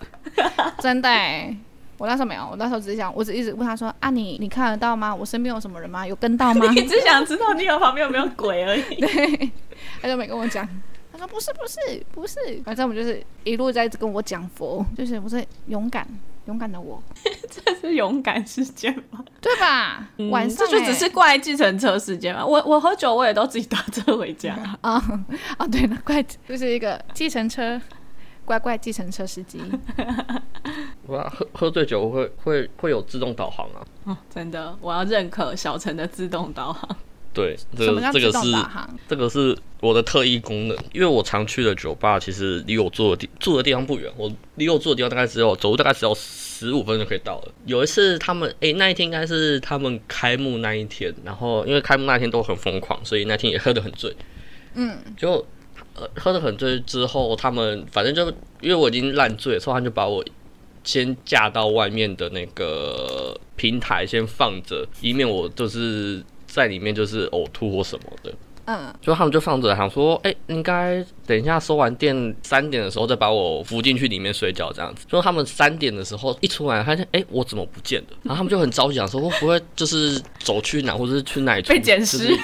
[0.79, 1.57] 真的、欸。
[1.97, 5.15] 我那时候没有，我那时候只是想，我只一直问他说：“啊你，你你看得到吗？
[5.15, 6.05] 我身边有什么人吗？
[6.05, 8.95] 有跟到吗？” 你只想知道你有旁边有没有鬼而已。
[8.95, 9.51] 对，
[10.01, 10.67] 他就没跟我讲。
[11.11, 16.05] 他说：“不是，不是，不是。”反正我们就是一路在跟我讲佛，就是我是勇敢
[16.47, 17.01] 勇敢的我。
[17.49, 19.23] 这是勇敢事件吗？
[19.39, 20.05] 对吧？
[20.17, 22.45] 嗯、晚上、欸、这就只是怪计程车事件嘛。
[22.45, 25.01] 我我喝酒我也都自己打车回家啊
[25.57, 25.65] 啊！
[25.71, 27.81] 对了，怪就是一个计程车。
[28.43, 29.59] 怪怪，计程车司机。
[31.07, 33.85] 我喝喝醉酒会会会有自动导航啊！
[34.05, 36.95] 哦，真的，我要认可小陈的自动导航。
[37.33, 38.51] 对，这个这个是
[39.07, 47.51] 这个是我的特异功能，因为我常去的酒吧其实离我住的地住的地方不远，我离我住的地方大概只有走路大概只有十五分钟就可以到了。
[47.65, 54.15] 有一次他们哎、欸、那一天应该是他们开幕那一天，然后因为开幕那一天都很疯狂，所以那天也喝得很醉。
[54.73, 55.45] 嗯，就。
[55.97, 58.27] 呃，喝得很醉之后，他们反正就
[58.59, 60.21] 因为我已经烂醉了，所以他就把我
[60.85, 68.33] 先架到外面的那个平台先放着，以免我就是在里面就是呕吐或什么的。
[68.65, 75.05] 嗯，就他们就放着，想说，哎、欸，应该等一下收完电三点的时候再把我扶进去里面睡觉这样子。
[75.07, 78.17] 就他们三点的时候一出来，发现，哎、欸，我怎么不见了？
[78.23, 82.35] 然后他们就很着急，想说，会不会就是走去哪，或者是去哪里被捡尸？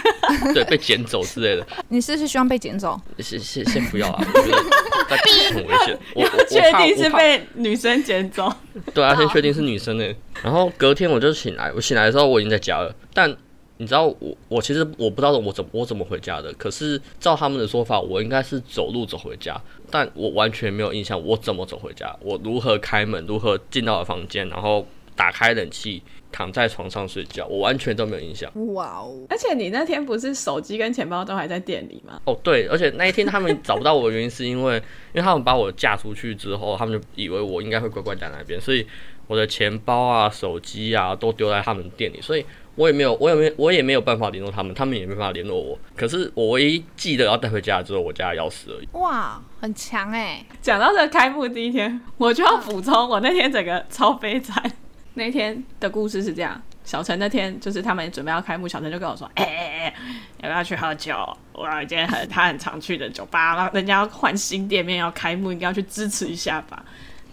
[0.53, 1.65] 对，被捡走之类的。
[1.89, 2.99] 你是不是希望被捡走？
[3.17, 5.97] 先先先不要啊， 我觉得很危险。
[6.13, 8.53] 我我 确定是被女生捡走？
[8.93, 10.15] 对啊，先确定是女生的。
[10.43, 13.35] 然后隔天我就醒来，我醒来的时候我已经在家了，但。
[13.81, 28.51] 你知道我我其实我不知道我怎我怎么回家的，可是照他们的说法，我应该是走路走回家，但我完全没有印象我怎么走回家，我如何开门，如何进到了房间，然后打开冷气，躺在床上睡觉，我完全都没有印象。
[28.75, 29.25] 哇哦！
[29.27, 32.21] 而且你那天不是手机跟钱包都还在店里吗？
[32.25, 34.75] 哦，对，而且那一天他们找不到我的原因是因为，
[35.11, 38.85] 因为他们把我嫁出去之后，他们就以为我应该会乖乖在那边，所以
[39.25, 42.45] 我的钱包啊、手机啊都丢在他们店里，所以。
[42.81, 45.77] 我也没有，我也没，我也没有办法联络他们，他们也没办法联络我。
[45.95, 48.87] 可是我唯一记得要带回家只有我家的钥匙而已。
[48.93, 50.43] 哇，很强哎！
[50.63, 54.63] 讲到这个开幕第一天，我就要补充，我那天整个超悲惨。
[55.13, 59.93] 那天的故事是这样：小陈那天就是他们准备要开幕，小陈就跟我说：“哎哎哎，
[60.41, 61.13] 要不要去喝酒？
[61.53, 66.83] 我有一间很他很常去的酒吧，然后人家要换新店面要开幕，应该要去支持一下吧。”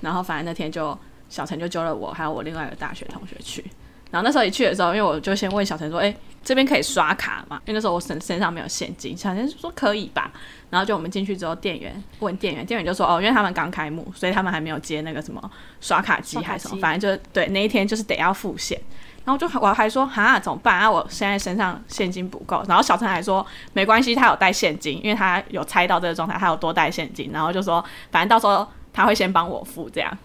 [0.02, 0.96] 然后反正那天就
[1.30, 3.64] 小陈就揪了我还有我另外一个大学同学去。
[4.10, 10.30] 然后那时候一去的时候，因为我就先问小陈说：“哎、欸，这边可以刷卡吗？”因为那时候我身身上没有现金，小陈就说可以吧。
[10.70, 18.80] 然后就我们进去之后，店员问店员，店员就说：“哦，因为他们刚开幕，所以他们还没有接那个什么刷卡机还是什么，反正就对那一天就是得要付现。”
[19.24, 20.90] 然后就我还说：“哈，怎么办啊？
[20.90, 30.16] 我现在身上现金不够。”然后小陈还说：“没关系，他有带现金，因为他有猜到这个状态，他有多带现金。”然后就说：“反正到时候他会先帮我付这样。”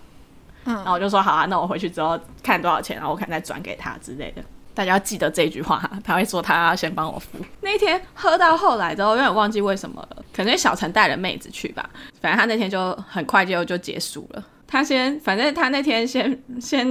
[0.66, 4.44] 嗯，然后我就说好啊，那我回去之后看多少钱，然后我可能再转给他之类的。
[4.76, 7.38] 大家要记得这句话，他会说他要先帮我付。
[7.62, 11.88] 那天喝到后来之后，有点忘记为什么了，可能小陈带了妹子去吧。
[12.20, 14.44] 反正他那天就很快就就结束了。
[14.66, 16.88] 他先，反正他那天先先，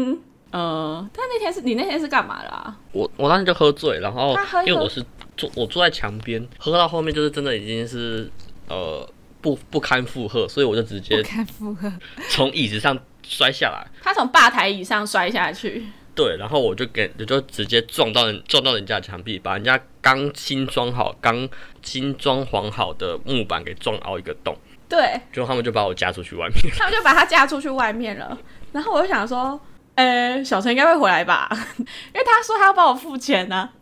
[0.52, 2.76] 呃，他那天是你那天是干嘛啦？
[2.92, 5.04] 我我当时就喝醉，然后因为我是
[5.36, 8.30] 坐我坐在墙边，喝到后面就是真的已经是
[8.68, 9.04] 呃
[9.40, 11.92] 不不堪负荷，所以我就直接不堪负荷
[12.28, 12.96] 从椅子上。
[13.22, 15.86] 摔下来，他从吧台椅上摔下去。
[16.14, 21.48] 对，然后我就给，我就直接撞到人，撞到人家墙壁，把人家刚新装好、刚
[21.82, 24.54] 新装潢好的木板给撞凹一个洞。
[24.88, 26.56] 对，就他们就把我架出去外面。
[26.76, 28.36] 他们就把他架出去外面了。
[28.72, 29.58] 然后我就想说，
[29.94, 31.48] 呃、欸，小陈应该会回来吧？
[31.78, 33.72] 因为他说他要帮我付钱呢、啊。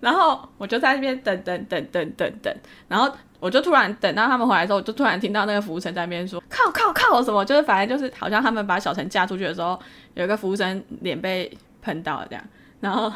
[0.00, 2.56] 然后我就在那边等等等等等等，
[2.88, 3.12] 然后。
[3.42, 7.20] 我就突然等到他们回来之后，我就突然听到那个服务生在那边说：“靠靠靠！
[7.20, 7.44] 什么？
[7.44, 9.76] 就是反正就是好像他们把小陈嫁出去的时候，
[10.14, 11.50] 有一个服务生脸被
[11.82, 12.44] 喷到了这样，
[12.78, 13.12] 然后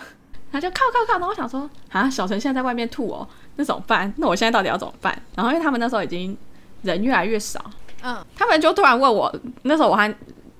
[0.50, 1.12] 他就靠靠靠！
[1.12, 4.12] 然后我想说啊，小陈现在在外面吐哦，那怎么办？
[4.16, 5.16] 那我现在到底要怎么办？
[5.36, 6.36] 然后因为他们那时候已经
[6.82, 7.64] 人越来越少，
[8.02, 10.12] 嗯，他们就突然问我，那时候我还。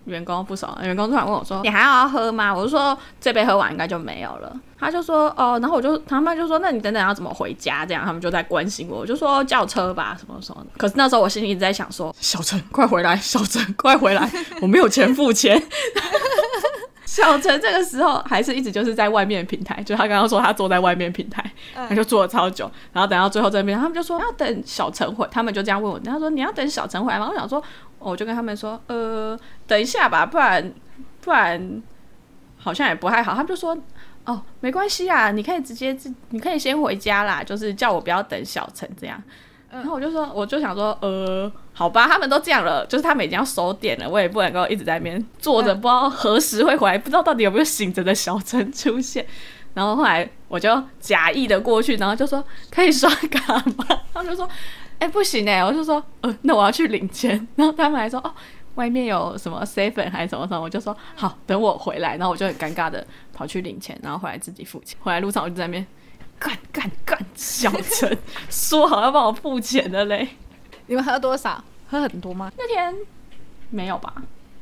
[0.07, 13.17] 员工不熟，员工突然问我说：“你还要喝吗？”我就说：“这杯喝完应该就没有了。”他就说：“哦。”然后我就他们就说：“那你等等要怎么回家？”这样他们就在关心我，我就说：“叫车吧，什么什么的。”可是那时候我心里一直在想说：“小陈，快回来！
[13.21, 14.31] 小陈，快回来！
[14.63, 15.63] 我没有钱付钱。”
[17.07, 21.43] 小陈这个时候还是一直就是在外面平台，就他刚刚说他坐在外面平台，
[21.89, 27.29] 他就坐了超久，然后等到最后这边，他们就说要等小陈回，他们就这样问我，他说你要等小陈回来吗？
[27.31, 27.63] 我想说，
[28.11, 30.73] 我就跟他们说，呃，等一下吧，不然
[31.21, 31.83] 不然
[32.57, 33.33] 好像也不太好。
[33.33, 33.77] 他们就说，
[34.25, 39.23] 哦，没关系啊，你可以直接自，你可以先回家啦，就是叫我不要等小陈这样。
[39.71, 49.27] 然后我就说，我就想说，呃，好吧，他们都这样了，就是他们已经要收点了，我也不能够一直在那边坐着，不知道何时会回来，不知道到底有没有醒着的小陈出现。
[49.75, 53.85] 然后后来我就假意的过去，然后就说可以刷卡吗？
[54.15, 54.49] 他们就说，
[54.99, 57.47] 哎、欸，不行哎、欸，我就说，呃，那我要去领钱。
[57.57, 58.35] 然后他们还说，哦，
[58.77, 62.17] 外面有什么 seven 还是什么什么，我就说好，等我回来。
[62.17, 64.99] 然后我就很尴尬的跑去领钱，然后回来自己付钱。
[65.01, 65.87] 回来路上我就在那边。
[66.39, 67.19] 干干干！
[67.35, 68.19] 小陈
[68.51, 70.29] 说好要帮我付钱的嘞。
[70.87, 71.65] 你们喝多少？
[71.89, 72.53] 喝很多吗？
[72.59, 72.95] 那天
[73.71, 74.13] 没有吧？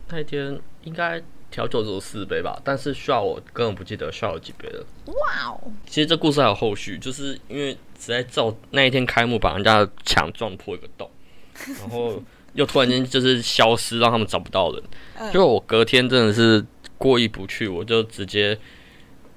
[0.08, 1.20] 那天应该
[1.54, 4.84] 调酒只有四杯吧，但是 shot 我根本不记得 shot 有几杯了。
[5.06, 5.70] 哇哦！
[5.86, 11.08] 其实这故事还有后续，就是因为实在照那一天开幕把人家的墙撞破一个洞，
[11.78, 12.20] 然后
[12.54, 15.32] 又突然间就是消失，让他们找不到人。
[15.32, 16.66] 就、嗯、我隔天真的是
[16.98, 18.58] 过意不去，我就直接。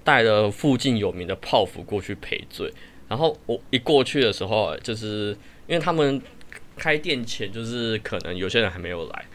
[0.04, 2.74] 带了附近有名的泡芙过去赔罪，
[3.10, 5.38] 然后我一过去的时候，就是
[5.68, 6.22] 因为他们
[6.78, 9.26] 开店前就是可能有些人还没有来，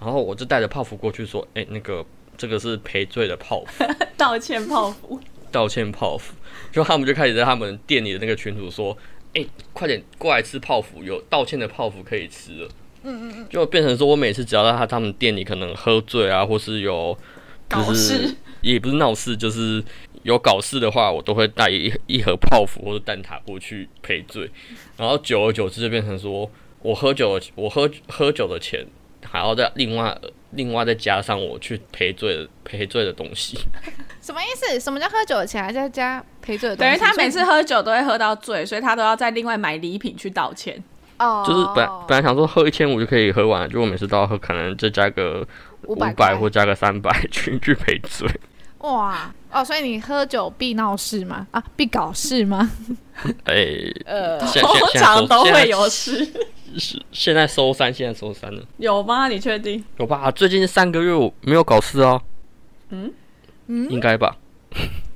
[0.00, 2.02] 然后我就带着泡芙过去说：“哎、欸，那个
[2.42, 3.84] 这个是赔罪的泡芙，
[4.18, 5.20] 道歉泡芙，
[5.52, 6.34] 道歉泡芙。”
[6.72, 8.96] 就他们就开始在他们店里的那个群主说
[9.32, 12.68] ：“哎、欸，快点过来吃泡芙，有道歉的泡芙可以吃了。
[13.04, 17.16] 嗯嗯嗯，就变成说我每次只要在他他们店里可能喝醉啊，或是有
[17.70, 19.80] 就是也不是闹事，就是
[20.24, 24.50] 有搞事的话，我都会带一一盒泡芙或者蛋挞过去赔罪。
[24.96, 28.84] 然后久而久之就变成说我喝酒，我喝喝酒的钱
[29.24, 30.18] 还要再另外
[30.52, 33.58] 另外再加上我去赔罪的赔罪的东西。
[34.22, 34.78] 什么意思？
[34.78, 36.90] 什么叫喝酒的钱还要加赔罪的东西？
[36.90, 40.82] 等于他每次喝酒都会喝到醉，所以他都要再另外买礼品去道歉。
[41.18, 45.46] 哦，就是本来本来想说喝一千五就可以喝完，结果每次都要喝，可能再加个
[45.86, 48.28] 五百或加个三百去去赔罪。
[48.78, 51.46] 哇哦，所以你喝酒必闹事吗？
[51.52, 52.68] 啊，必搞事吗？
[53.44, 56.26] 哎、欸，呃，通常都会有事。
[56.78, 58.62] 是现在收山，现在收山了。
[58.78, 59.28] 有吗？
[59.28, 59.84] 你确定？
[59.98, 60.30] 有吧？
[60.30, 62.20] 最近三个月我没有搞事哦。
[62.90, 63.12] 嗯
[63.66, 64.36] 嗯，应该吧？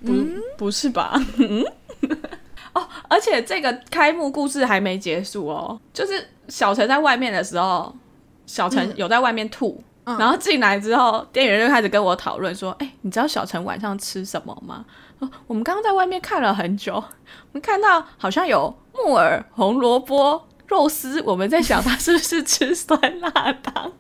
[0.05, 0.13] 不，
[0.57, 1.21] 不是吧？
[1.39, 1.65] 嗯。
[2.75, 5.81] 哦，而且这个开幕故事还没结束哦。
[5.95, 7.95] 就是小陈在外面的时候，
[8.45, 14.85] 小陈有在外面吐，嗯、然后进来之后，店员就开始跟我讨论说：“哎、欸，你知道小陈晚上吃什么吗？”
[15.21, 23.31] 哦、我们刚刚在外面看了很久，我们看到好像有木耳、红萝卜、肉丝，我们在想他是不是吃酸辣
[23.63, 23.93] 汤。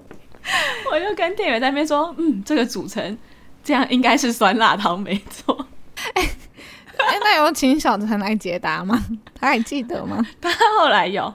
[0.92, 3.18] 我就跟店员在那边说：“嗯，这个组成
[3.64, 5.66] 这样应该是酸辣汤没错。
[6.14, 7.18] 欸 ”哎。
[7.20, 9.04] 那有请小陈来解答吗？
[9.38, 10.24] 他还记得吗？
[10.40, 11.32] 他后来有。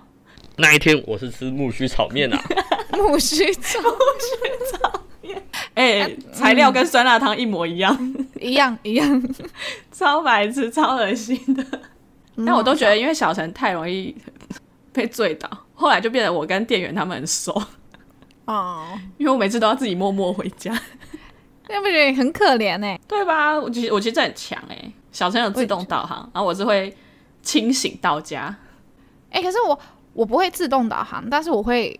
[0.57, 2.41] 那一天我是吃木须炒面啊。
[2.93, 5.43] 木须炒木须炒面，
[5.75, 9.23] 哎、欸，材料跟酸辣汤一模一样，一样一样，
[9.91, 11.63] 超白痴，超恶心的。
[12.45, 14.15] 但我都觉得，因为小陈太容易
[14.94, 17.62] 被醉倒，后来就变得我跟店员他们很熟。
[18.46, 18.88] 哦，
[19.18, 20.72] 因为我每次都要自己默默回家，
[21.70, 22.98] 那不觉得很可怜呢？
[23.08, 23.60] 对吧？
[23.60, 24.92] 我其实我其实这很强哎。
[25.12, 26.96] 小陈有自动导航，然后我是会
[27.42, 28.56] 清醒到家。
[29.30, 29.78] 哎、欸，可是我
[30.14, 32.00] 我不会自动导航，但是我会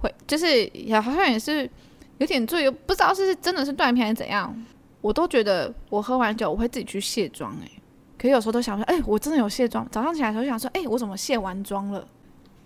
[0.00, 1.68] 会就是也好像也是
[2.18, 4.56] 有点醉，不知道是真的是断片还是怎样。
[5.00, 7.68] 我都觉得我喝完酒我会自己去卸妆哎，
[8.22, 9.84] 可是有时候都想说，哎、欸，我真的有卸妆。
[9.90, 12.06] 早上起来的时候就想说，哎、欸，我怎么卸完妆了？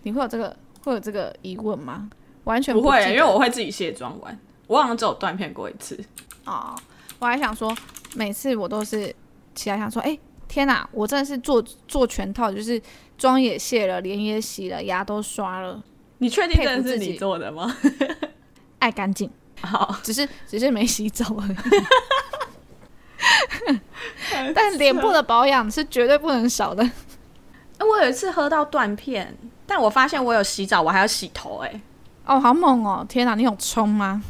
[0.03, 0.55] 你会有这个
[0.85, 2.11] 会有这个疑问吗？
[2.45, 4.39] 完全不，不会，因为我会自己卸妆完。
[4.67, 5.99] 我好像只有断片过一次。
[6.45, 6.77] 哦，
[7.19, 7.75] 我还想说，
[8.15, 9.15] 每次我都是。
[9.55, 10.87] 起来想说，哎、欸，天哪！
[10.93, 12.79] 我真的是做做全套，就是
[13.17, 15.83] 妆也卸了，脸也洗了，牙都刷了。
[16.19, 17.75] 你确定这是你做的吗？
[18.81, 19.31] 爱干净，
[19.63, 21.57] 好，只是只是没洗澡而已。
[24.55, 26.89] 但脸部的保养是绝对不能少的。
[27.79, 29.37] 我有一次喝到断片，
[29.67, 31.69] 但我发现我有洗澡，我还要洗头、欸。
[31.69, 31.81] 哎，
[32.27, 33.05] 哦，好猛哦！
[33.09, 34.23] 天哪，你有冲吗？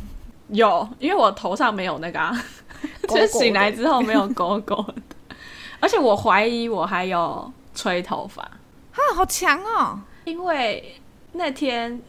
[0.49, 2.37] 有，因为我头上没有那个、啊，
[3.09, 4.95] 就是醒来之后没有狗狗的。
[5.79, 10.01] 而且我怀疑我还有吹头发，啊，好强哦！
[10.25, 11.01] 因为
[11.33, 12.01] 那天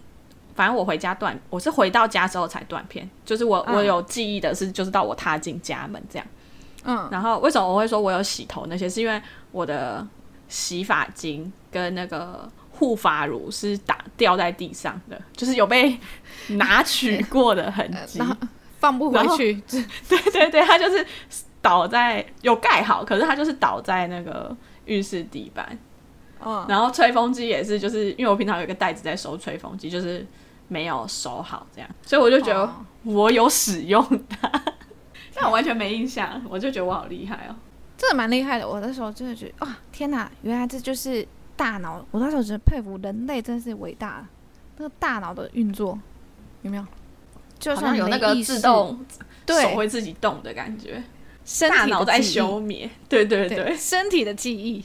[0.56, 6.28] 反正我回家断，我是回到家之后才断片，就是我、嗯、我有记忆的是，就是到我踏进家门这样，
[6.88, 9.22] 嗯，然后为什么我会说我有洗头那些，是因为
[9.52, 10.06] 我的
[10.48, 16.00] 洗发精跟那个护发乳是打掉在地上的， 就是有被
[16.48, 18.20] 拿取过的痕迹，
[18.80, 19.54] 放不回去，
[20.10, 21.06] 对对对，它就是。
[21.60, 25.78] 倒在有盖好，可是它就是倒在那个浴室地板。
[26.40, 30.26] 嗯，然后吹风机也是，就是因为我平常有一个袋子在收吹风机，就是
[30.70, 32.72] 没有收好这样，所以我就觉得
[33.04, 34.62] 我有使用它，哦、
[35.38, 37.56] 但我完全没印象，我就觉得我好厉害哦，
[37.96, 38.68] 真的蛮厉害的。
[38.68, 41.26] 我那时候真的觉得，哇，天哪，原来这就是
[41.56, 42.04] 大脑。
[42.12, 44.28] 我那时候觉得佩服人类，真是伟大。
[44.78, 46.00] 那个大脑的运作
[46.64, 46.86] 有没有？
[47.60, 49.04] 就像有那个自动
[49.48, 51.04] 手会自己动的感觉。
[51.44, 54.84] 身体脑在休眠，对对对，对，身体的记忆，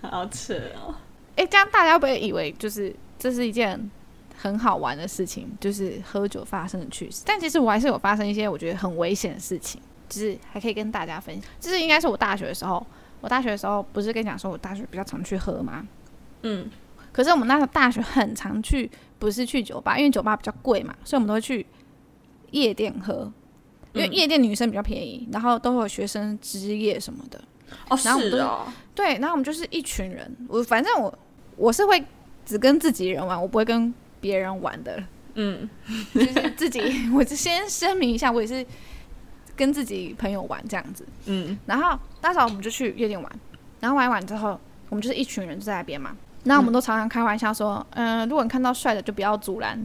[0.00, 0.94] 好扯哦！
[1.36, 3.78] 哎、欸，这样大家不会以为就是这是一件
[4.40, 7.22] 很好玩的事情，就是喝酒发生的趣事。
[7.26, 11.44] 但其实我还是有发生一些我觉得很危险的事情，就是还可以跟大家分享。
[11.60, 12.84] 就是应该是我大学的时候，
[13.20, 15.86] 我大学的时候不是跟你讲说我大学比较常去喝吗？
[16.42, 16.70] 嗯，
[17.12, 21.66] 可是我们那时候大学很常去，不是去酒吧，因为酒吧比较贵嘛，所以我们都会去
[22.52, 23.30] 夜店喝。
[23.92, 27.36] 因为夜店女生比较便宜，然后都会有学生之夜什么的。
[27.88, 28.72] 哦，然后我们是哦。
[28.94, 30.32] 对，然后我们就是一群人。
[30.48, 31.12] 我反正我
[31.56, 32.00] 我是会
[32.46, 35.02] 只跟自己人玩，我不会跟别人玩的。
[35.34, 35.68] 嗯，
[36.12, 36.80] 就是自己，
[37.14, 38.66] 我就先声明一下，我也是
[39.56, 41.06] 跟自己朋友玩这样子。
[41.26, 43.32] 嗯，然后那时候我们就去夜店玩，
[43.80, 44.58] 然后玩完之后，
[44.88, 46.16] 我们就是一群人就在那边嘛。
[46.44, 49.78] 那我们都常常开玩笑说，嗯、呃，如果你看到帅的就不要阻拦。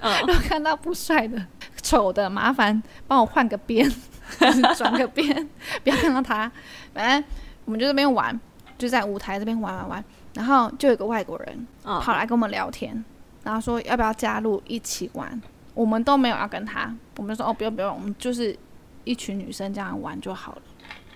[0.00, 1.46] 嗯， 如果看到不帅的。
[1.82, 3.90] 丑的，麻烦帮我换个边，
[4.76, 5.48] 转个边，
[5.82, 6.50] 不要看到他。
[6.92, 7.24] 反正
[7.64, 8.38] 我们就这边玩，
[8.76, 10.04] 就在舞台这边玩玩玩。
[10.34, 13.02] 然后就有个外国人嗯跑来跟我们聊天，
[13.50, 15.42] 然后说要不要加入一起玩。
[15.74, 18.56] 我们都没有要跟他，我们就说哦不用不用，我们就是
[19.02, 20.62] 一群女生这样玩就好了。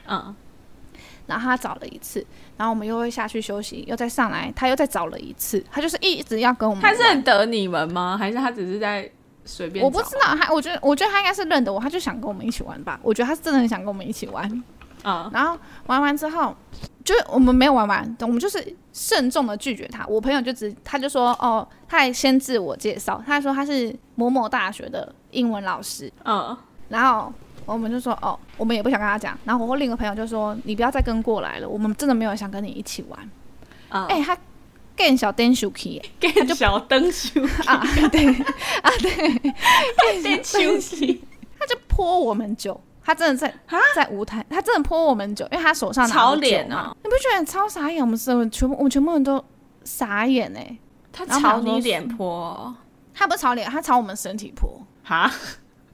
[0.08, 0.34] 嗯，
[1.26, 2.24] 然后他找了一次，
[2.56, 6.82] 然后我们又会下去休息，又再上来，他又再找了一次，他就是一直要跟我们。
[6.82, 8.16] 他认得你们吗？
[8.18, 9.08] 还是他只是在
[9.44, 9.84] 随便？
[9.84, 12.98] 我不知道，他我觉得我觉得他应该是认得我，他就想跟我们一起玩吧。
[13.02, 14.48] 我觉得他是真的很想跟我们一起玩。
[15.04, 16.56] 嗯，然后玩完之后，
[17.04, 20.06] 就是我们没有玩完，我们就是慎重的拒绝他。
[20.06, 26.10] 我朋友就只他就说哦，他还先自我介绍，他说他是某某大学的英文老师。
[26.24, 26.56] 嗯，
[26.88, 27.30] 然后
[27.66, 29.38] 我们就说哦，我们也不想跟他讲。
[29.44, 33.30] 然后我另一个朋友就说你不要再跟过来了，我们真的没有想跟你一起玩。
[33.90, 34.36] 嗯，哎、他
[34.96, 38.26] 更小灯 s h 更小灯修啊，对
[38.80, 39.38] 啊对，
[40.22, 41.22] 更休息，
[41.58, 42.80] 他就泼我们酒。
[43.04, 43.54] 他真的在
[43.94, 48.00] 在舞台，他真的泼我们酒，因为他手上拿脸嘛哦，你不觉得超傻眼？
[48.00, 49.44] 我们是全部，我们全部人都
[49.84, 50.78] 傻眼哎、
[51.12, 52.74] 他朝你脸泼，
[53.12, 55.30] 他不朝脸，他朝我们身体泼，哈，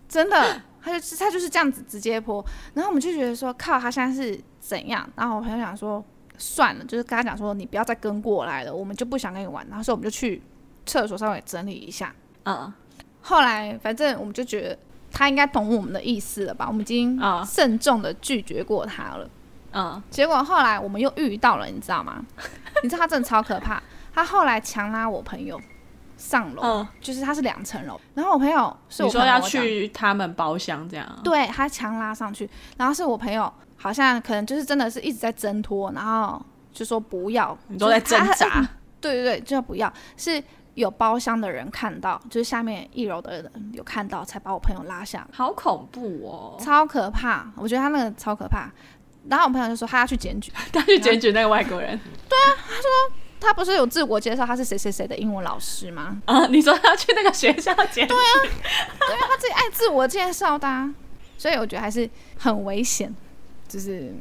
[0.09, 2.45] 真的，他就是他就是这样子直接泼。
[2.75, 5.11] 然后我们就觉得说，靠，他现在是怎样？
[5.17, 6.05] 然后我朋友讲说，
[6.39, 9.67] 算了，就是跟他讲说，你不要再跟过来了，我们就不想跟你玩。
[9.69, 10.41] 然后所以我们就去
[10.87, 12.15] 厕所稍微整理一下。
[12.45, 12.73] 嗯，
[13.21, 14.79] 后来反正我们就觉得。
[15.13, 16.67] 他应该懂我们的意思了吧？
[16.67, 19.29] 我们已经慎重的拒绝过他了。
[19.73, 22.25] 嗯，结果后来我们又遇到了，你知道吗？
[22.83, 23.83] 你知道他真的超可怕。
[24.13, 25.61] 他后来强拉我朋友
[26.17, 31.07] 上楼，嗯、就是他是两层楼，然后我朋友是我你说要去他们包厢这样？
[31.23, 38.69] 对，他强拉上去，然后是我朋友好像可能就是真的是一直在挣脱，然后就说不要，你都在挣扎。
[39.01, 40.43] 对对对，就要不要是。
[40.75, 45.27] 有包厢的人看到，就是下面一楼的人有看到，才把我朋友拉下。
[45.33, 47.51] 好恐怖哦，超可怕！
[47.57, 48.71] 我觉得他那个超可怕。
[49.29, 51.99] 然后我朋友就说他要去检举， 他去检举那个外国人。
[52.29, 52.89] 对啊，他说
[53.39, 56.21] 他不是有自我介绍他是谁谁谁的英文老师吗？
[56.25, 58.15] 啊，你说他要去那个学校检举？
[58.15, 58.33] 对啊，
[58.99, 60.95] 对啊，他自己爱自我介绍的、啊，
[61.37, 62.09] 所以我觉得还是
[62.39, 63.15] 很危险，
[63.69, 64.15] 就是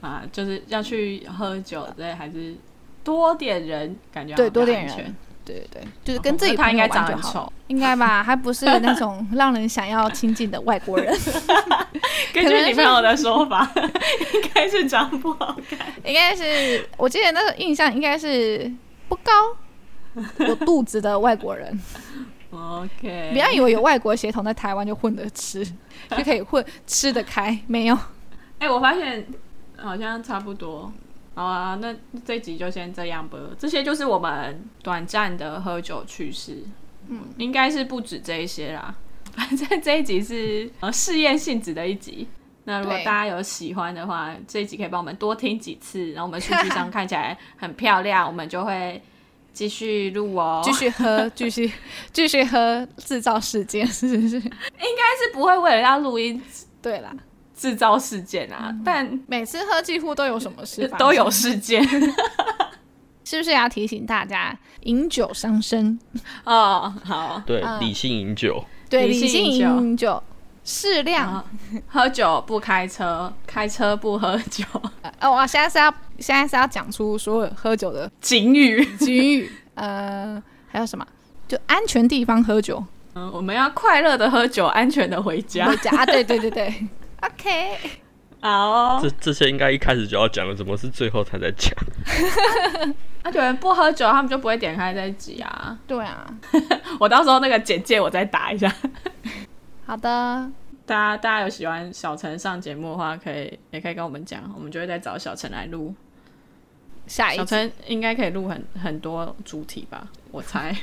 [0.00, 2.56] 啊，就是要去喝酒，对，还是。
[3.02, 8.22] 多点人，感觉对多点人，对对对，就是跟自己他应该长得很丑，应该吧？
[8.24, 11.12] 还不是那种让人想要亲近的外国人。
[12.32, 18.70] 根据女朋友的说法，应该是长不好看，应该是我记得那个印象应该是
[19.08, 19.32] 不高，
[20.46, 21.80] 有肚子的外国人。
[22.52, 25.64] OK，不要以为有外国血统在台湾就混得吃，
[26.10, 27.94] 就可以混吃得开，没有。
[28.58, 29.26] 哎、欸，我发现
[29.76, 30.92] 好像差不多。
[31.40, 33.38] 好啊，那这集就先这样吧。
[33.58, 36.58] 这些就是我们短暂的喝酒趣事，
[37.08, 38.94] 嗯，应该是不止这一些啦。
[39.32, 42.28] 反正这一集是呃试验性质的一集。
[42.64, 49.00] 那如果大家有喜欢的话，这一集可以帮我们多听几次，然后我们数据上看起来很漂亮，我们就会
[49.54, 51.72] 继续录哦，继续喝，继续
[52.12, 54.36] 继续喝，制造事件是不是？
[54.36, 56.42] 应该是不会为了要录音，
[56.82, 57.10] 对啦。
[57.60, 61.86] 制造事件啊，嗯、但每次喝几乎都有什么事，都有事件，
[63.22, 65.98] 是不是要提醒大家饮酒伤身？
[66.44, 70.22] 哦，好，对，嗯、理性饮酒，对，理性饮酒，
[70.64, 71.44] 适量，
[71.86, 74.64] 喝酒不开车，开车不喝酒。
[75.20, 81.06] 哦，我现在是要现在是要讲出所有喝酒的警语，警语，呃，还有什么？
[81.46, 82.82] 就安全地方喝酒。
[83.14, 85.66] 嗯，我们要快乐的喝酒，安全的回家。
[85.66, 86.72] 回家，对对对对。
[87.26, 87.76] OK，
[88.40, 91.74] 好、哦，这这些应该一开始就要讲了，怎么是最后才在讲？
[93.22, 95.78] 那有人不喝酒，他们就不会点开这一集啊。
[95.86, 96.26] 对啊，
[96.98, 98.74] 我到时候那个简介我再打一下。
[99.84, 100.50] 好的，
[100.86, 105.94] 大家大家有喜欢小陈上节目的话，可以也可以跟我们讲，我们就会再找小陈来录。
[107.06, 110.06] 下一小陈应该可以录很很多主题吧？
[110.30, 110.74] 我猜。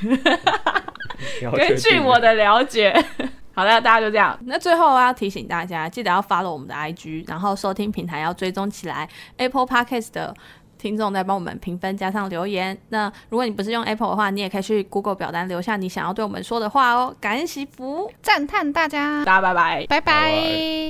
[1.56, 2.94] 根据我的了解。
[3.58, 4.38] 好了，大家就这样。
[4.46, 9.10] 那最后要提醒大家，记得要 follow 我们的 IG，然后收听平台要追踪起来。
[9.38, 10.32] Apple Podcast 的
[10.78, 12.78] 听众再帮我们评分加上留言。
[12.90, 17.16] 那如果你不是用 Apple 的话，你也可以去 Google 表单留下你想要对我们说的话哦。
[17.20, 20.02] 感恩祈福，赞叹大家，大家拜拜，拜拜。
[20.02, 20.78] 拜拜。